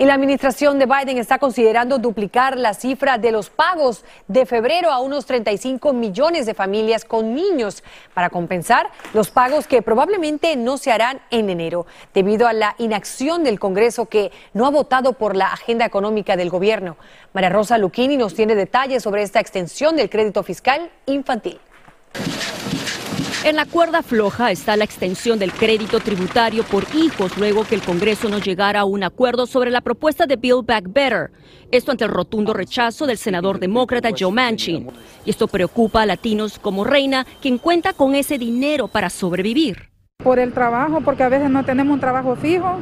Y 0.01 0.07
la 0.07 0.15
administración 0.15 0.79
de 0.79 0.87
Biden 0.87 1.19
está 1.19 1.39
considerando 1.39 1.99
duplicar 1.99 2.57
la 2.57 2.73
cifra 2.73 3.19
de 3.19 3.33
los 3.33 3.51
pagos 3.51 4.03
de 4.29 4.47
febrero 4.47 4.91
a 4.91 4.99
unos 4.99 5.27
35 5.27 5.93
millones 5.93 6.47
de 6.47 6.55
familias 6.55 7.05
con 7.05 7.35
niños 7.35 7.85
para 8.15 8.31
compensar 8.31 8.89
los 9.13 9.31
pagos 9.31 9.67
que 9.67 9.83
probablemente 9.83 10.57
no 10.57 10.79
se 10.79 10.91
harán 10.91 11.21
en 11.31 11.51
enero 11.51 11.85
debido 12.15 12.49
a 12.49 12.55
la 12.55 12.77
inacción 12.79 13.45
del 13.45 13.61
Congreso 13.61 14.07
que 14.07 14.33
no 14.55 14.65
ha 14.65 14.71
votado 14.71 15.13
por 15.13 15.37
la 15.37 15.53
agenda 15.53 15.85
económica 15.85 16.35
del 16.35 16.49
gobierno. 16.49 16.97
María 17.35 17.51
Rosa 17.51 17.77
Luquini 17.77 18.17
nos 18.17 18.35
tiene 18.35 18.55
detalles 18.55 19.03
sobre 19.03 19.23
esta 19.23 19.41
extensión 19.41 19.97
del 19.97 20.09
crédito 20.09 20.43
fiscal 20.43 20.91
infantil. 21.05 21.61
En 23.43 23.57
la 23.57 23.65
cuerda 23.65 24.03
floja 24.03 24.51
está 24.51 24.77
la 24.77 24.85
extensión 24.85 25.39
del 25.39 25.53
crédito 25.53 25.99
tributario 25.99 26.63
por 26.63 26.85
hijos 26.95 27.39
luego 27.39 27.65
que 27.65 27.75
el 27.75 27.81
Congreso 27.81 28.29
no 28.29 28.39
llegara 28.39 28.81
a 28.81 28.85
un 28.85 29.03
acuerdo 29.03 29.47
sobre 29.47 29.71
la 29.71 29.81
propuesta 29.81 30.27
de 30.27 30.37
Build 30.37 30.67
Back 30.67 30.93
Better. 30.93 31.31
Esto 31.71 31.91
ante 31.91 32.05
el 32.05 32.11
rotundo 32.11 32.53
rechazo 32.53 33.07
del 33.07 33.17
senador 33.17 33.59
demócrata 33.59 34.11
Joe 34.17 34.31
Manchin. 34.31 34.89
Y 35.25 35.31
esto 35.31 35.49
preocupa 35.49 36.03
a 36.03 36.07
latinos 36.07 36.59
como 36.59 36.85
Reina, 36.85 37.27
quien 37.41 37.57
cuenta 37.57 37.95
con 37.95 38.15
ese 38.15 38.37
dinero 38.37 38.89
para 38.89 39.09
sobrevivir. 39.09 39.89
Por 40.23 40.39
el 40.39 40.53
trabajo, 40.53 41.01
porque 41.01 41.23
a 41.23 41.31
veces 41.31 41.49
no 41.49 41.65
tenemos 41.65 41.95
un 41.95 42.01
trabajo 42.01 42.37
fijo, 42.37 42.77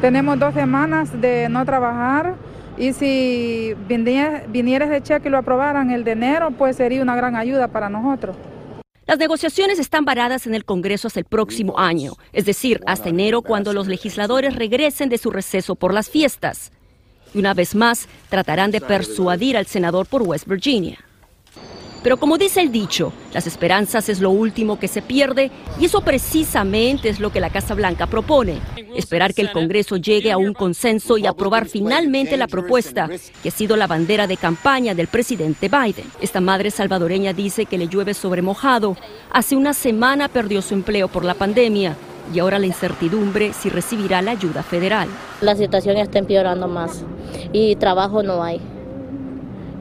tenemos 0.00 0.38
dos 0.38 0.54
semanas 0.54 1.20
de 1.20 1.48
no 1.48 1.64
trabajar. 1.64 2.36
Y 2.78 2.92
si 2.92 3.74
vinieras 3.88 4.90
de 4.90 5.02
cheque 5.02 5.26
y 5.26 5.30
lo 5.32 5.38
aprobaran 5.38 5.90
el 5.90 6.04
de 6.04 6.12
enero, 6.12 6.52
pues 6.52 6.76
sería 6.76 7.02
una 7.02 7.16
gran 7.16 7.34
ayuda 7.34 7.66
para 7.66 7.88
nosotros. 7.88 8.36
Las 9.06 9.18
negociaciones 9.18 9.78
están 9.78 10.06
varadas 10.06 10.46
en 10.46 10.54
el 10.54 10.64
Congreso 10.64 11.08
hasta 11.08 11.20
el 11.20 11.26
próximo 11.26 11.78
año, 11.78 12.14
es 12.32 12.46
decir, 12.46 12.80
hasta 12.86 13.10
enero 13.10 13.42
cuando 13.42 13.74
los 13.74 13.86
legisladores 13.86 14.56
regresen 14.56 15.10
de 15.10 15.18
su 15.18 15.30
receso 15.30 15.74
por 15.74 15.92
las 15.92 16.08
fiestas. 16.08 16.72
Y 17.34 17.38
una 17.38 17.52
vez 17.52 17.74
más, 17.74 18.08
tratarán 18.30 18.70
de 18.70 18.80
persuadir 18.80 19.58
al 19.58 19.66
senador 19.66 20.06
por 20.06 20.22
West 20.22 20.46
Virginia. 20.46 20.98
Pero 22.04 22.18
como 22.18 22.36
dice 22.36 22.60
el 22.60 22.70
dicho, 22.70 23.14
las 23.32 23.46
esperanzas 23.46 24.10
es 24.10 24.20
lo 24.20 24.28
último 24.28 24.78
que 24.78 24.88
se 24.88 25.00
pierde 25.00 25.50
y 25.80 25.86
eso 25.86 26.02
precisamente 26.02 27.08
es 27.08 27.18
lo 27.18 27.32
que 27.32 27.40
la 27.40 27.48
Casa 27.48 27.74
Blanca 27.74 28.06
propone. 28.06 28.60
Esperar 28.94 29.32
que 29.32 29.40
el 29.40 29.50
Congreso 29.50 29.96
llegue 29.96 30.30
a 30.30 30.36
un 30.36 30.52
consenso 30.52 31.16
y 31.16 31.26
aprobar 31.26 31.66
finalmente 31.66 32.36
la 32.36 32.46
propuesta, 32.46 33.08
que 33.42 33.48
ha 33.48 33.52
sido 33.52 33.78
la 33.78 33.86
bandera 33.86 34.26
de 34.26 34.36
campaña 34.36 34.94
del 34.94 35.08
presidente 35.08 35.70
Biden. 35.70 36.04
Esta 36.20 36.42
madre 36.42 36.70
salvadoreña 36.70 37.32
dice 37.32 37.64
que 37.64 37.78
le 37.78 37.88
llueve 37.88 38.12
sobre 38.12 38.42
mojado. 38.42 38.98
Hace 39.32 39.56
una 39.56 39.72
semana 39.72 40.28
perdió 40.28 40.60
su 40.60 40.74
empleo 40.74 41.08
por 41.08 41.24
la 41.24 41.32
pandemia 41.32 41.96
y 42.34 42.38
ahora 42.38 42.58
la 42.58 42.66
incertidumbre 42.66 43.54
si 43.54 43.70
recibirá 43.70 44.20
la 44.20 44.32
ayuda 44.32 44.62
federal. 44.62 45.08
La 45.40 45.56
situación 45.56 45.96
está 45.96 46.18
empeorando 46.18 46.68
más 46.68 47.02
y 47.50 47.76
trabajo 47.76 48.22
no 48.22 48.42
hay 48.42 48.60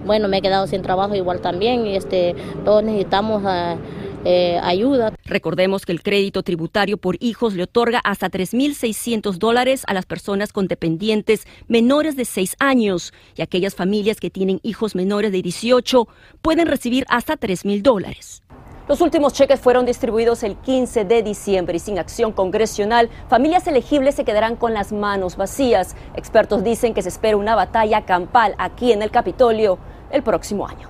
bueno, 0.06 0.28
me 0.28 0.38
he 0.38 0.42
quedado 0.42 0.68
sin 0.68 0.82
trabajo 0.82 1.16
igual 1.16 1.42
también 1.42 1.86
y 1.88 1.96
este, 1.96 2.36
todos 2.66 2.84
necesitamos 2.84 3.44
ah, 3.46 3.78
eh, 4.26 4.60
ayuda. 4.64 5.14
Recordemos 5.26 5.86
que 5.86 5.92
el 5.92 6.02
crédito 6.02 6.44
tributario 6.44 6.98
por 6.98 7.18
hijos 7.20 7.56
le 7.56 7.64
otorga 7.64 8.00
hasta 8.00 8.30
3.600 8.30 9.34
dólares 9.38 9.84
a 9.88 9.94
las 9.94 10.06
personas 10.06 10.54
con 10.54 10.68
dependientes 10.68 11.46
menores 11.68 12.16
de 12.16 12.26
6 12.26 12.56
años 12.60 13.14
y 13.36 13.42
aquellas 13.42 13.76
familias 13.76 14.20
que 14.20 14.30
tienen 14.30 14.60
hijos 14.64 14.96
menores 14.96 15.32
de 15.32 15.42
18 15.42 16.08
pueden 16.42 16.68
recibir 16.68 17.06
hasta 17.10 17.38
3.000 17.38 17.82
dólares. 17.82 18.44
Los 18.88 19.00
últimos 19.00 19.32
cheques 19.32 19.62
fueron 19.62 19.86
distribuidos 19.86 20.44
el 20.44 20.58
15 20.58 21.06
de 21.06 21.24
diciembre 21.24 21.78
y 21.78 21.80
sin 21.80 22.00
acción 22.00 22.34
congresional, 22.34 23.10
familias 23.30 23.66
elegibles 23.66 24.16
se 24.16 24.26
quedarán 24.26 24.58
con 24.58 24.74
las 24.74 24.92
manos 24.92 25.38
vacías. 25.38 25.96
Expertos 26.18 26.66
dicen 26.66 26.94
que 26.94 27.02
se 27.02 27.08
espera 27.08 27.38
una 27.38 27.56
batalla 27.56 28.06
campal 28.06 28.56
aquí 28.58 28.92
en 28.92 29.02
el 29.02 29.10
Capitolio 29.10 29.80
el 30.14 30.24
próximo 30.24 30.66
año. 30.66 30.88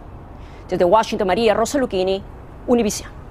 Desde 0.69 0.85
Washington, 0.85 1.27
María 1.27 1.55
Rosa 1.55 1.79
Lucchini, 1.79 2.21
Univision. 2.67 3.23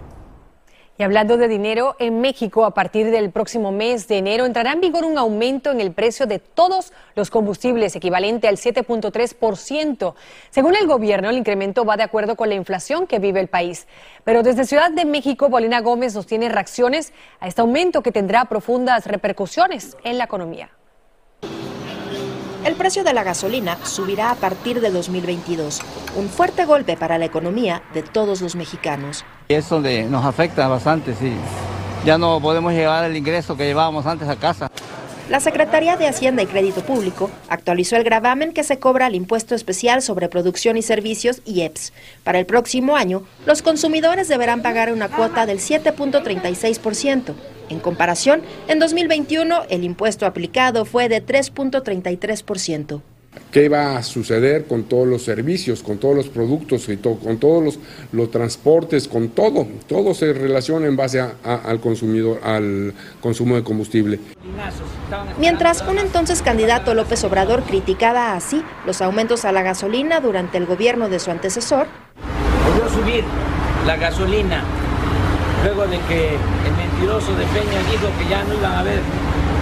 Y 0.98 1.04
hablando 1.04 1.38
de 1.38 1.48
dinero, 1.48 1.96
en 1.98 2.20
México 2.20 2.66
a 2.66 2.74
partir 2.74 3.10
del 3.10 3.30
próximo 3.30 3.72
mes 3.72 4.08
de 4.08 4.18
enero 4.18 4.44
entrará 4.44 4.72
en 4.72 4.80
vigor 4.80 5.04
un 5.04 5.16
aumento 5.16 5.70
en 5.70 5.80
el 5.80 5.92
precio 5.92 6.26
de 6.26 6.38
todos 6.38 6.92
los 7.14 7.30
combustibles 7.30 7.96
equivalente 7.96 8.46
al 8.46 8.56
7.3%. 8.56 10.14
Según 10.50 10.76
el 10.76 10.86
gobierno, 10.86 11.30
el 11.30 11.38
incremento 11.38 11.86
va 11.86 11.96
de 11.96 12.02
acuerdo 12.02 12.36
con 12.36 12.50
la 12.50 12.56
inflación 12.56 13.06
que 13.06 13.20
vive 13.20 13.40
el 13.40 13.48
país. 13.48 13.86
Pero 14.24 14.42
desde 14.42 14.64
Ciudad 14.64 14.90
de 14.90 15.06
México, 15.06 15.48
Paulina 15.48 15.80
Gómez 15.80 16.14
nos 16.14 16.26
tiene 16.26 16.50
reacciones 16.50 17.14
a 17.40 17.48
este 17.48 17.62
aumento 17.62 18.02
que 18.02 18.12
tendrá 18.12 18.44
profundas 18.44 19.06
repercusiones 19.06 19.96
en 20.04 20.18
la 20.18 20.24
economía. 20.24 20.70
El 22.64 22.76
precio 22.76 23.02
de 23.02 23.12
la 23.12 23.24
gasolina 23.24 23.76
subirá 23.84 24.30
a 24.30 24.36
partir 24.36 24.80
de 24.80 24.90
2022, 24.90 25.80
un 26.14 26.28
fuerte 26.28 26.64
golpe 26.64 26.96
para 26.96 27.18
la 27.18 27.24
economía 27.24 27.82
de 27.92 28.04
todos 28.04 28.40
los 28.40 28.54
mexicanos. 28.54 29.24
Es 29.48 29.68
donde 29.68 30.04
nos 30.04 30.24
afecta 30.24 30.68
bastante, 30.68 31.12
sí. 31.16 31.32
Ya 32.04 32.18
no 32.18 32.40
podemos 32.40 32.72
llevar 32.72 33.04
el 33.04 33.16
ingreso 33.16 33.56
que 33.56 33.64
llevábamos 33.64 34.06
antes 34.06 34.28
a 34.28 34.36
casa. 34.36 34.70
La 35.28 35.40
Secretaría 35.40 35.96
de 35.96 36.06
Hacienda 36.06 36.42
y 36.42 36.46
Crédito 36.46 36.82
Público 36.82 37.30
actualizó 37.48 37.96
el 37.96 38.04
gravamen 38.04 38.52
que 38.52 38.62
se 38.62 38.78
cobra 38.78 39.06
al 39.06 39.16
impuesto 39.16 39.56
especial 39.56 40.00
sobre 40.00 40.28
producción 40.28 40.76
y 40.76 40.82
servicios 40.82 41.42
IEPS. 41.44 41.92
Para 42.22 42.38
el 42.38 42.46
próximo 42.46 42.94
año, 42.94 43.22
los 43.44 43.62
consumidores 43.62 44.28
deberán 44.28 44.62
pagar 44.62 44.92
una 44.92 45.08
cuota 45.08 45.46
del 45.46 45.58
7.36%. 45.58 47.34
En 47.72 47.80
comparación, 47.80 48.42
en 48.68 48.78
2021 48.78 49.62
el 49.70 49.84
impuesto 49.84 50.26
aplicado 50.26 50.84
fue 50.84 51.08
de 51.08 51.24
3.33%. 51.24 53.00
¿Qué 53.50 53.70
va 53.70 53.96
a 53.96 54.02
suceder 54.02 54.66
con 54.66 54.82
todos 54.82 55.08
los 55.08 55.22
servicios, 55.22 55.82
con 55.82 55.96
todos 55.96 56.14
los 56.14 56.28
productos, 56.28 56.86
y 56.90 56.98
con 56.98 57.38
todos 57.38 57.78
los, 58.12 58.30
transportes, 58.30 59.08
con 59.08 59.30
todo? 59.30 59.66
Todo 59.88 60.12
se 60.12 60.34
relaciona 60.34 60.86
en 60.86 60.96
base 60.96 61.18
al 61.20 61.80
consumidor, 61.80 62.40
al 62.44 62.92
consumo 63.22 63.56
de 63.56 63.64
combustible. 63.64 64.20
Mientras 65.40 65.80
un 65.88 65.98
entonces 65.98 66.42
candidato 66.42 66.92
López 66.92 67.24
Obrador 67.24 67.62
criticaba 67.62 68.34
así 68.34 68.62
los 68.84 69.00
aumentos 69.00 69.46
a 69.46 69.52
la 69.52 69.62
gasolina 69.62 70.20
durante 70.20 70.58
el 70.58 70.66
gobierno 70.66 71.08
de 71.08 71.18
su 71.18 71.30
antecesor. 71.30 71.86
Volvió 72.66 72.90
subir 72.90 73.24
la 73.86 73.96
gasolina 73.96 74.62
luego 75.62 75.86
de 75.86 75.98
que 76.00 76.34
el 76.34 76.76
mentiroso 76.76 77.34
de 77.34 77.44
Peña 77.46 77.78
dijo 77.90 78.08
que 78.18 78.28
ya 78.28 78.42
no 78.44 78.54
iban 78.54 78.72
a 78.72 78.80
haber 78.80 79.00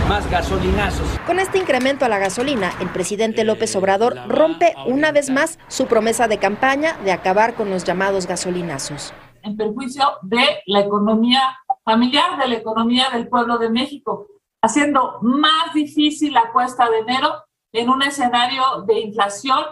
más 0.09 0.29
gasolinazos. 0.31 1.07
Con 1.27 1.39
este 1.39 1.59
incremento 1.59 2.05
a 2.05 2.09
la 2.09 2.19
gasolina, 2.19 2.73
el 2.81 2.89
presidente 2.89 3.45
López 3.45 3.77
Obrador 3.77 4.17
rompe 4.29 4.75
una 4.87 5.13
vez 5.13 5.31
más 5.31 5.59
su 5.69 5.87
promesa 5.87 6.27
de 6.27 6.39
campaña 6.39 6.97
de 7.05 7.13
acabar 7.13 7.55
con 7.55 7.71
los 7.71 7.85
llamados 7.85 8.27
gasolinazos. 8.27 9.13
En 9.43 9.57
perjuicio 9.57 10.05
de 10.23 10.63
la 10.67 10.81
economía 10.81 11.41
familiar, 11.85 12.39
de 12.39 12.49
la 12.49 12.57
economía 12.57 13.09
del 13.13 13.29
pueblo 13.29 13.59
de 13.59 13.71
México, 13.71 14.27
haciendo 14.63 15.19
más 15.23 15.73
difícil 15.75 16.33
la 16.33 16.51
cuesta 16.53 16.89
de 16.91 16.99
enero 16.99 17.45
en 17.73 17.89
un 17.89 18.03
escenario 18.03 18.63
de 18.87 19.01
inflación 19.01 19.65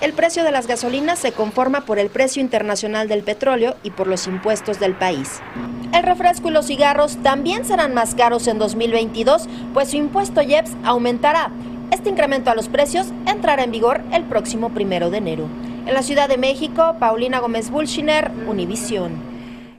el 0.00 0.12
precio 0.14 0.44
de 0.44 0.50
las 0.50 0.66
gasolinas 0.66 1.18
se 1.18 1.32
conforma 1.32 1.82
por 1.82 1.98
el 1.98 2.08
precio 2.08 2.40
internacional 2.40 3.08
del 3.08 3.22
petróleo 3.22 3.76
y 3.82 3.90
por 3.90 4.06
los 4.06 4.26
impuestos 4.26 4.80
del 4.80 4.94
país. 4.94 5.40
El 5.92 6.02
refresco 6.04 6.48
y 6.48 6.52
los 6.52 6.66
cigarros 6.66 7.18
también 7.22 7.64
serán 7.64 7.92
más 7.92 8.14
caros 8.14 8.46
en 8.46 8.58
2022, 8.58 9.48
pues 9.74 9.90
su 9.90 9.96
impuesto 9.96 10.40
IEPS 10.40 10.72
aumentará. 10.84 11.50
Este 11.90 12.08
incremento 12.08 12.50
a 12.50 12.54
los 12.54 12.68
precios 12.68 13.08
entrará 13.26 13.64
en 13.64 13.72
vigor 13.72 14.00
el 14.12 14.24
próximo 14.24 14.70
primero 14.70 15.10
de 15.10 15.18
enero. 15.18 15.46
En 15.86 15.94
la 15.94 16.02
Ciudad 16.02 16.28
de 16.28 16.38
México, 16.38 16.96
Paulina 16.98 17.40
Gómez 17.40 17.70
Bulshiner, 17.70 18.30
Univisión. 18.46 19.29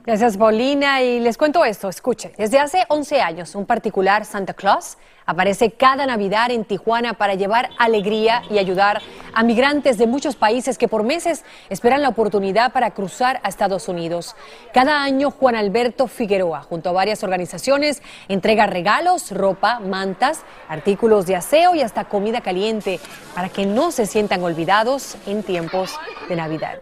Gracias, 0.03 0.35
Paulina. 0.35 1.03
Y 1.03 1.19
les 1.19 1.37
cuento 1.37 1.63
esto, 1.63 1.87
escuchen. 1.87 2.31
Desde 2.35 2.57
hace 2.57 2.85
11 2.87 3.21
años, 3.21 3.53
un 3.53 3.67
particular 3.67 4.25
Santa 4.25 4.55
Claus 4.55 4.97
aparece 5.27 5.73
cada 5.73 6.07
Navidad 6.07 6.49
en 6.49 6.65
Tijuana 6.65 7.13
para 7.13 7.35
llevar 7.35 7.69
alegría 7.77 8.41
y 8.49 8.57
ayudar 8.57 8.99
a 9.31 9.43
migrantes 9.43 9.99
de 9.99 10.07
muchos 10.07 10.35
países 10.35 10.79
que 10.79 10.87
por 10.87 11.03
meses 11.03 11.45
esperan 11.69 12.01
la 12.01 12.09
oportunidad 12.09 12.73
para 12.73 12.91
cruzar 12.91 13.39
a 13.43 13.49
Estados 13.49 13.87
Unidos. 13.87 14.35
Cada 14.73 15.03
año, 15.03 15.29
Juan 15.29 15.55
Alberto 15.55 16.07
Figueroa, 16.07 16.63
junto 16.63 16.89
a 16.89 16.93
varias 16.93 17.23
organizaciones, 17.23 18.01
entrega 18.27 18.65
regalos, 18.65 19.29
ropa, 19.29 19.79
mantas, 19.79 20.41
artículos 20.67 21.27
de 21.27 21.35
aseo 21.35 21.75
y 21.75 21.81
hasta 21.83 22.05
comida 22.05 22.41
caliente 22.41 22.99
para 23.35 23.49
que 23.49 23.67
no 23.67 23.91
se 23.91 24.07
sientan 24.07 24.41
olvidados 24.41 25.15
en 25.27 25.43
tiempos 25.43 25.95
de 26.27 26.35
Navidad. 26.35 26.81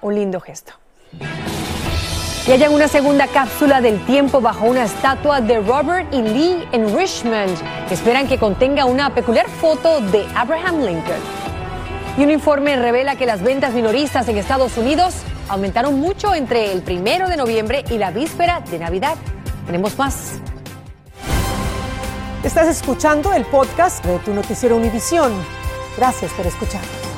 Un 0.00 0.14
lindo 0.14 0.40
gesto 0.40 0.74
y 2.46 2.52
hallan 2.52 2.72
una 2.72 2.88
segunda 2.88 3.26
cápsula 3.26 3.80
del 3.80 4.04
tiempo 4.06 4.40
bajo 4.40 4.66
una 4.66 4.84
estatua 4.84 5.40
de 5.40 5.60
Robert 5.60 6.12
E. 6.12 6.22
Lee 6.22 6.68
en 6.72 6.96
Richmond. 6.96 7.56
Esperan 7.90 8.26
que 8.26 8.38
contenga 8.38 8.86
una 8.86 9.14
peculiar 9.14 9.48
foto 9.48 10.00
de 10.00 10.26
Abraham 10.34 10.80
Lincoln. 10.80 11.20
Y 12.16 12.24
un 12.24 12.30
informe 12.30 12.76
revela 12.76 13.16
que 13.16 13.26
las 13.26 13.42
ventas 13.42 13.72
minoristas 13.72 14.28
en 14.28 14.38
Estados 14.38 14.76
Unidos 14.76 15.14
aumentaron 15.48 16.00
mucho 16.00 16.34
entre 16.34 16.72
el 16.72 16.82
primero 16.82 17.28
de 17.28 17.36
noviembre 17.36 17.84
y 17.90 17.98
la 17.98 18.10
víspera 18.10 18.60
de 18.70 18.78
Navidad. 18.78 19.16
Tenemos 19.66 19.98
más. 19.98 20.40
Estás 22.42 22.68
escuchando 22.68 23.32
el 23.34 23.44
podcast 23.44 24.04
de 24.04 24.18
tu 24.20 24.32
noticiero 24.32 24.76
Univisión. 24.76 25.32
Gracias 25.96 26.32
por 26.32 26.46
escuchar. 26.46 27.09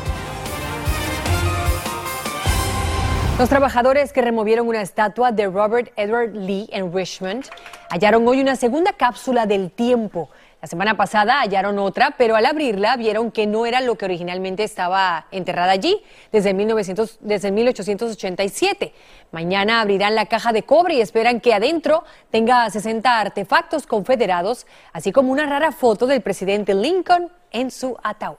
Los 3.39 3.49
trabajadores 3.49 4.13
que 4.13 4.21
removieron 4.21 4.69
una 4.69 4.83
estatua 4.83 5.33
de 5.33 5.47
Robert 5.47 5.91
Edward 5.97 6.35
Lee 6.35 6.69
en 6.71 6.95
Richmond 6.95 7.47
hallaron 7.89 8.29
hoy 8.29 8.43
una 8.43 8.57
segunda 8.57 8.93
cápsula 8.93 9.47
del 9.47 9.71
tiempo. 9.71 10.29
La 10.61 10.69
semana 10.69 10.97
pasada 10.97 11.41
hallaron 11.41 11.79
otra, 11.79 12.15
pero 12.19 12.37
al 12.37 12.45
abrirla 12.45 12.95
vieron 12.97 13.33
que 13.33 13.47
no 13.47 13.65
era 13.65 13.81
lo 13.81 13.97
que 13.97 14.05
originalmente 14.05 14.65
estaba 14.65 15.27
enterrada 15.33 15.73
allí 15.73 16.01
desde, 16.31 16.53
1900, 16.53 17.19
desde 17.21 17.51
1887. 17.51 18.93
Mañana 19.33 19.81
abrirán 19.81 20.15
la 20.15 20.27
caja 20.27 20.53
de 20.53 20.63
cobre 20.63 20.95
y 20.95 21.01
esperan 21.01 21.41
que 21.41 21.55
adentro 21.55 22.05
tenga 22.31 22.69
60 22.69 23.19
artefactos 23.19 23.87
confederados, 23.87 24.67
así 24.93 25.11
como 25.11 25.33
una 25.33 25.47
rara 25.47 25.73
foto 25.73 26.07
del 26.07 26.21
presidente 26.21 26.75
Lincoln 26.75 27.33
en 27.51 27.71
su 27.71 27.97
ataúd. 28.05 28.37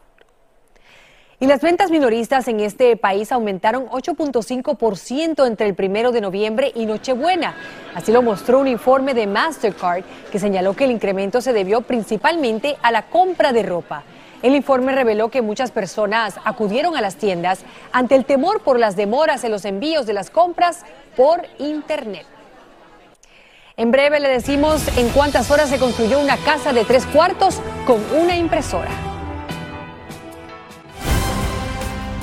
Y 1.43 1.45
las 1.45 1.59
ventas 1.59 1.91
minoristas 1.91 2.47
en 2.47 2.61
este 2.61 2.95
país 2.95 3.29
aumentaron 3.33 3.89
8.5% 3.89 5.45
entre 5.45 5.67
el 5.67 5.75
primero 5.75 6.13
de 6.13 6.21
noviembre 6.21 6.71
y 6.73 6.85
Nochebuena. 6.85 7.53
Así 7.93 8.13
lo 8.13 8.21
mostró 8.21 8.59
un 8.59 8.69
informe 8.69 9.13
de 9.13 9.27
Mastercard 9.27 10.05
que 10.31 10.39
señaló 10.39 10.73
que 10.73 10.85
el 10.85 10.91
incremento 10.91 11.41
se 11.41 11.51
debió 11.51 11.81
principalmente 11.81 12.77
a 12.81 12.91
la 12.91 13.07
compra 13.07 13.51
de 13.51 13.61
ropa. 13.61 14.03
El 14.41 14.55
informe 14.55 14.93
reveló 14.93 15.27
que 15.27 15.41
muchas 15.41 15.71
personas 15.71 16.39
acudieron 16.45 16.95
a 16.95 17.01
las 17.01 17.17
tiendas 17.17 17.65
ante 17.91 18.15
el 18.15 18.23
temor 18.23 18.61
por 18.61 18.79
las 18.79 18.95
demoras 18.95 19.43
en 19.43 19.51
los 19.51 19.65
envíos 19.65 20.05
de 20.05 20.13
las 20.13 20.29
compras 20.29 20.85
por 21.17 21.41
Internet. 21.59 22.25
En 23.75 23.91
breve 23.91 24.21
le 24.21 24.29
decimos 24.29 24.87
en 24.97 25.09
cuántas 25.09 25.51
horas 25.51 25.69
se 25.69 25.77
construyó 25.77 26.21
una 26.21 26.37
casa 26.37 26.71
de 26.71 26.85
tres 26.85 27.05
cuartos 27.05 27.59
con 27.85 27.99
una 28.17 28.37
impresora. 28.37 29.12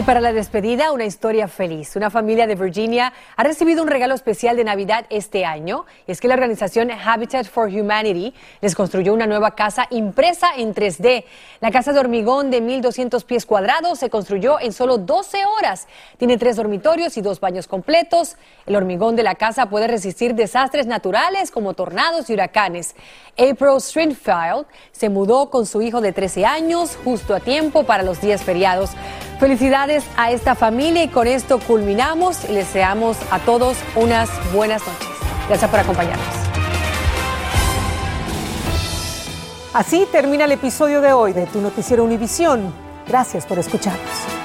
Y 0.00 0.02
para 0.02 0.22
la 0.22 0.32
despedida, 0.32 0.92
una 0.92 1.04
historia 1.04 1.46
feliz. 1.46 1.94
Una 1.94 2.08
familia 2.08 2.46
de 2.46 2.54
Virginia 2.54 3.12
ha 3.36 3.44
recibido 3.44 3.82
un 3.82 3.88
regalo 3.88 4.14
especial 4.14 4.56
de 4.56 4.64
Navidad 4.64 5.04
este 5.10 5.44
año. 5.44 5.84
Es 6.06 6.22
que 6.22 6.28
la 6.28 6.32
organización 6.32 6.90
Habitat 6.90 7.44
for 7.44 7.68
Humanity 7.68 8.32
les 8.62 8.74
construyó 8.74 9.12
una 9.12 9.26
nueva 9.26 9.54
casa 9.54 9.88
impresa 9.90 10.52
en 10.56 10.74
3D. 10.74 11.26
La 11.60 11.70
casa 11.70 11.92
de 11.92 12.00
hormigón 12.00 12.50
de 12.50 12.62
1.200 12.62 13.22
pies 13.26 13.44
cuadrados 13.44 13.98
se 13.98 14.08
construyó 14.08 14.58
en 14.58 14.72
solo 14.72 14.96
12 14.96 15.36
horas. 15.44 15.86
Tiene 16.16 16.38
tres 16.38 16.56
dormitorios 16.56 17.18
y 17.18 17.20
dos 17.20 17.38
baños 17.38 17.68
completos. 17.68 18.38
El 18.64 18.76
hormigón 18.76 19.16
de 19.16 19.22
la 19.22 19.34
casa 19.34 19.66
puede 19.68 19.86
resistir 19.86 20.34
desastres 20.34 20.86
naturales 20.86 21.50
como 21.50 21.74
tornados 21.74 22.30
y 22.30 22.32
huracanes. 22.32 22.94
April 23.36 23.78
Stringfield 23.78 24.64
se 24.92 25.10
mudó 25.10 25.50
con 25.50 25.66
su 25.66 25.82
hijo 25.82 26.00
de 26.00 26.14
13 26.14 26.46
años 26.46 26.96
justo 27.04 27.34
a 27.34 27.40
tiempo 27.40 27.82
para 27.82 28.02
los 28.02 28.22
días 28.22 28.42
feriados. 28.42 28.92
Felicidades 29.40 30.04
a 30.18 30.30
esta 30.30 30.54
familia 30.54 31.02
y 31.02 31.08
con 31.08 31.26
esto 31.26 31.58
culminamos 31.60 32.44
y 32.44 32.52
les 32.52 32.66
deseamos 32.66 33.16
a 33.30 33.38
todos 33.38 33.78
unas 33.96 34.28
buenas 34.52 34.82
noches. 34.86 35.08
Gracias 35.48 35.70
por 35.70 35.80
acompañarnos. 35.80 36.26
Así 39.72 40.06
termina 40.12 40.44
el 40.44 40.52
episodio 40.52 41.00
de 41.00 41.14
hoy 41.14 41.32
de 41.32 41.46
Tu 41.46 41.58
Noticiero 41.62 42.04
Univisión. 42.04 42.70
Gracias 43.08 43.46
por 43.46 43.58
escucharnos. 43.58 44.39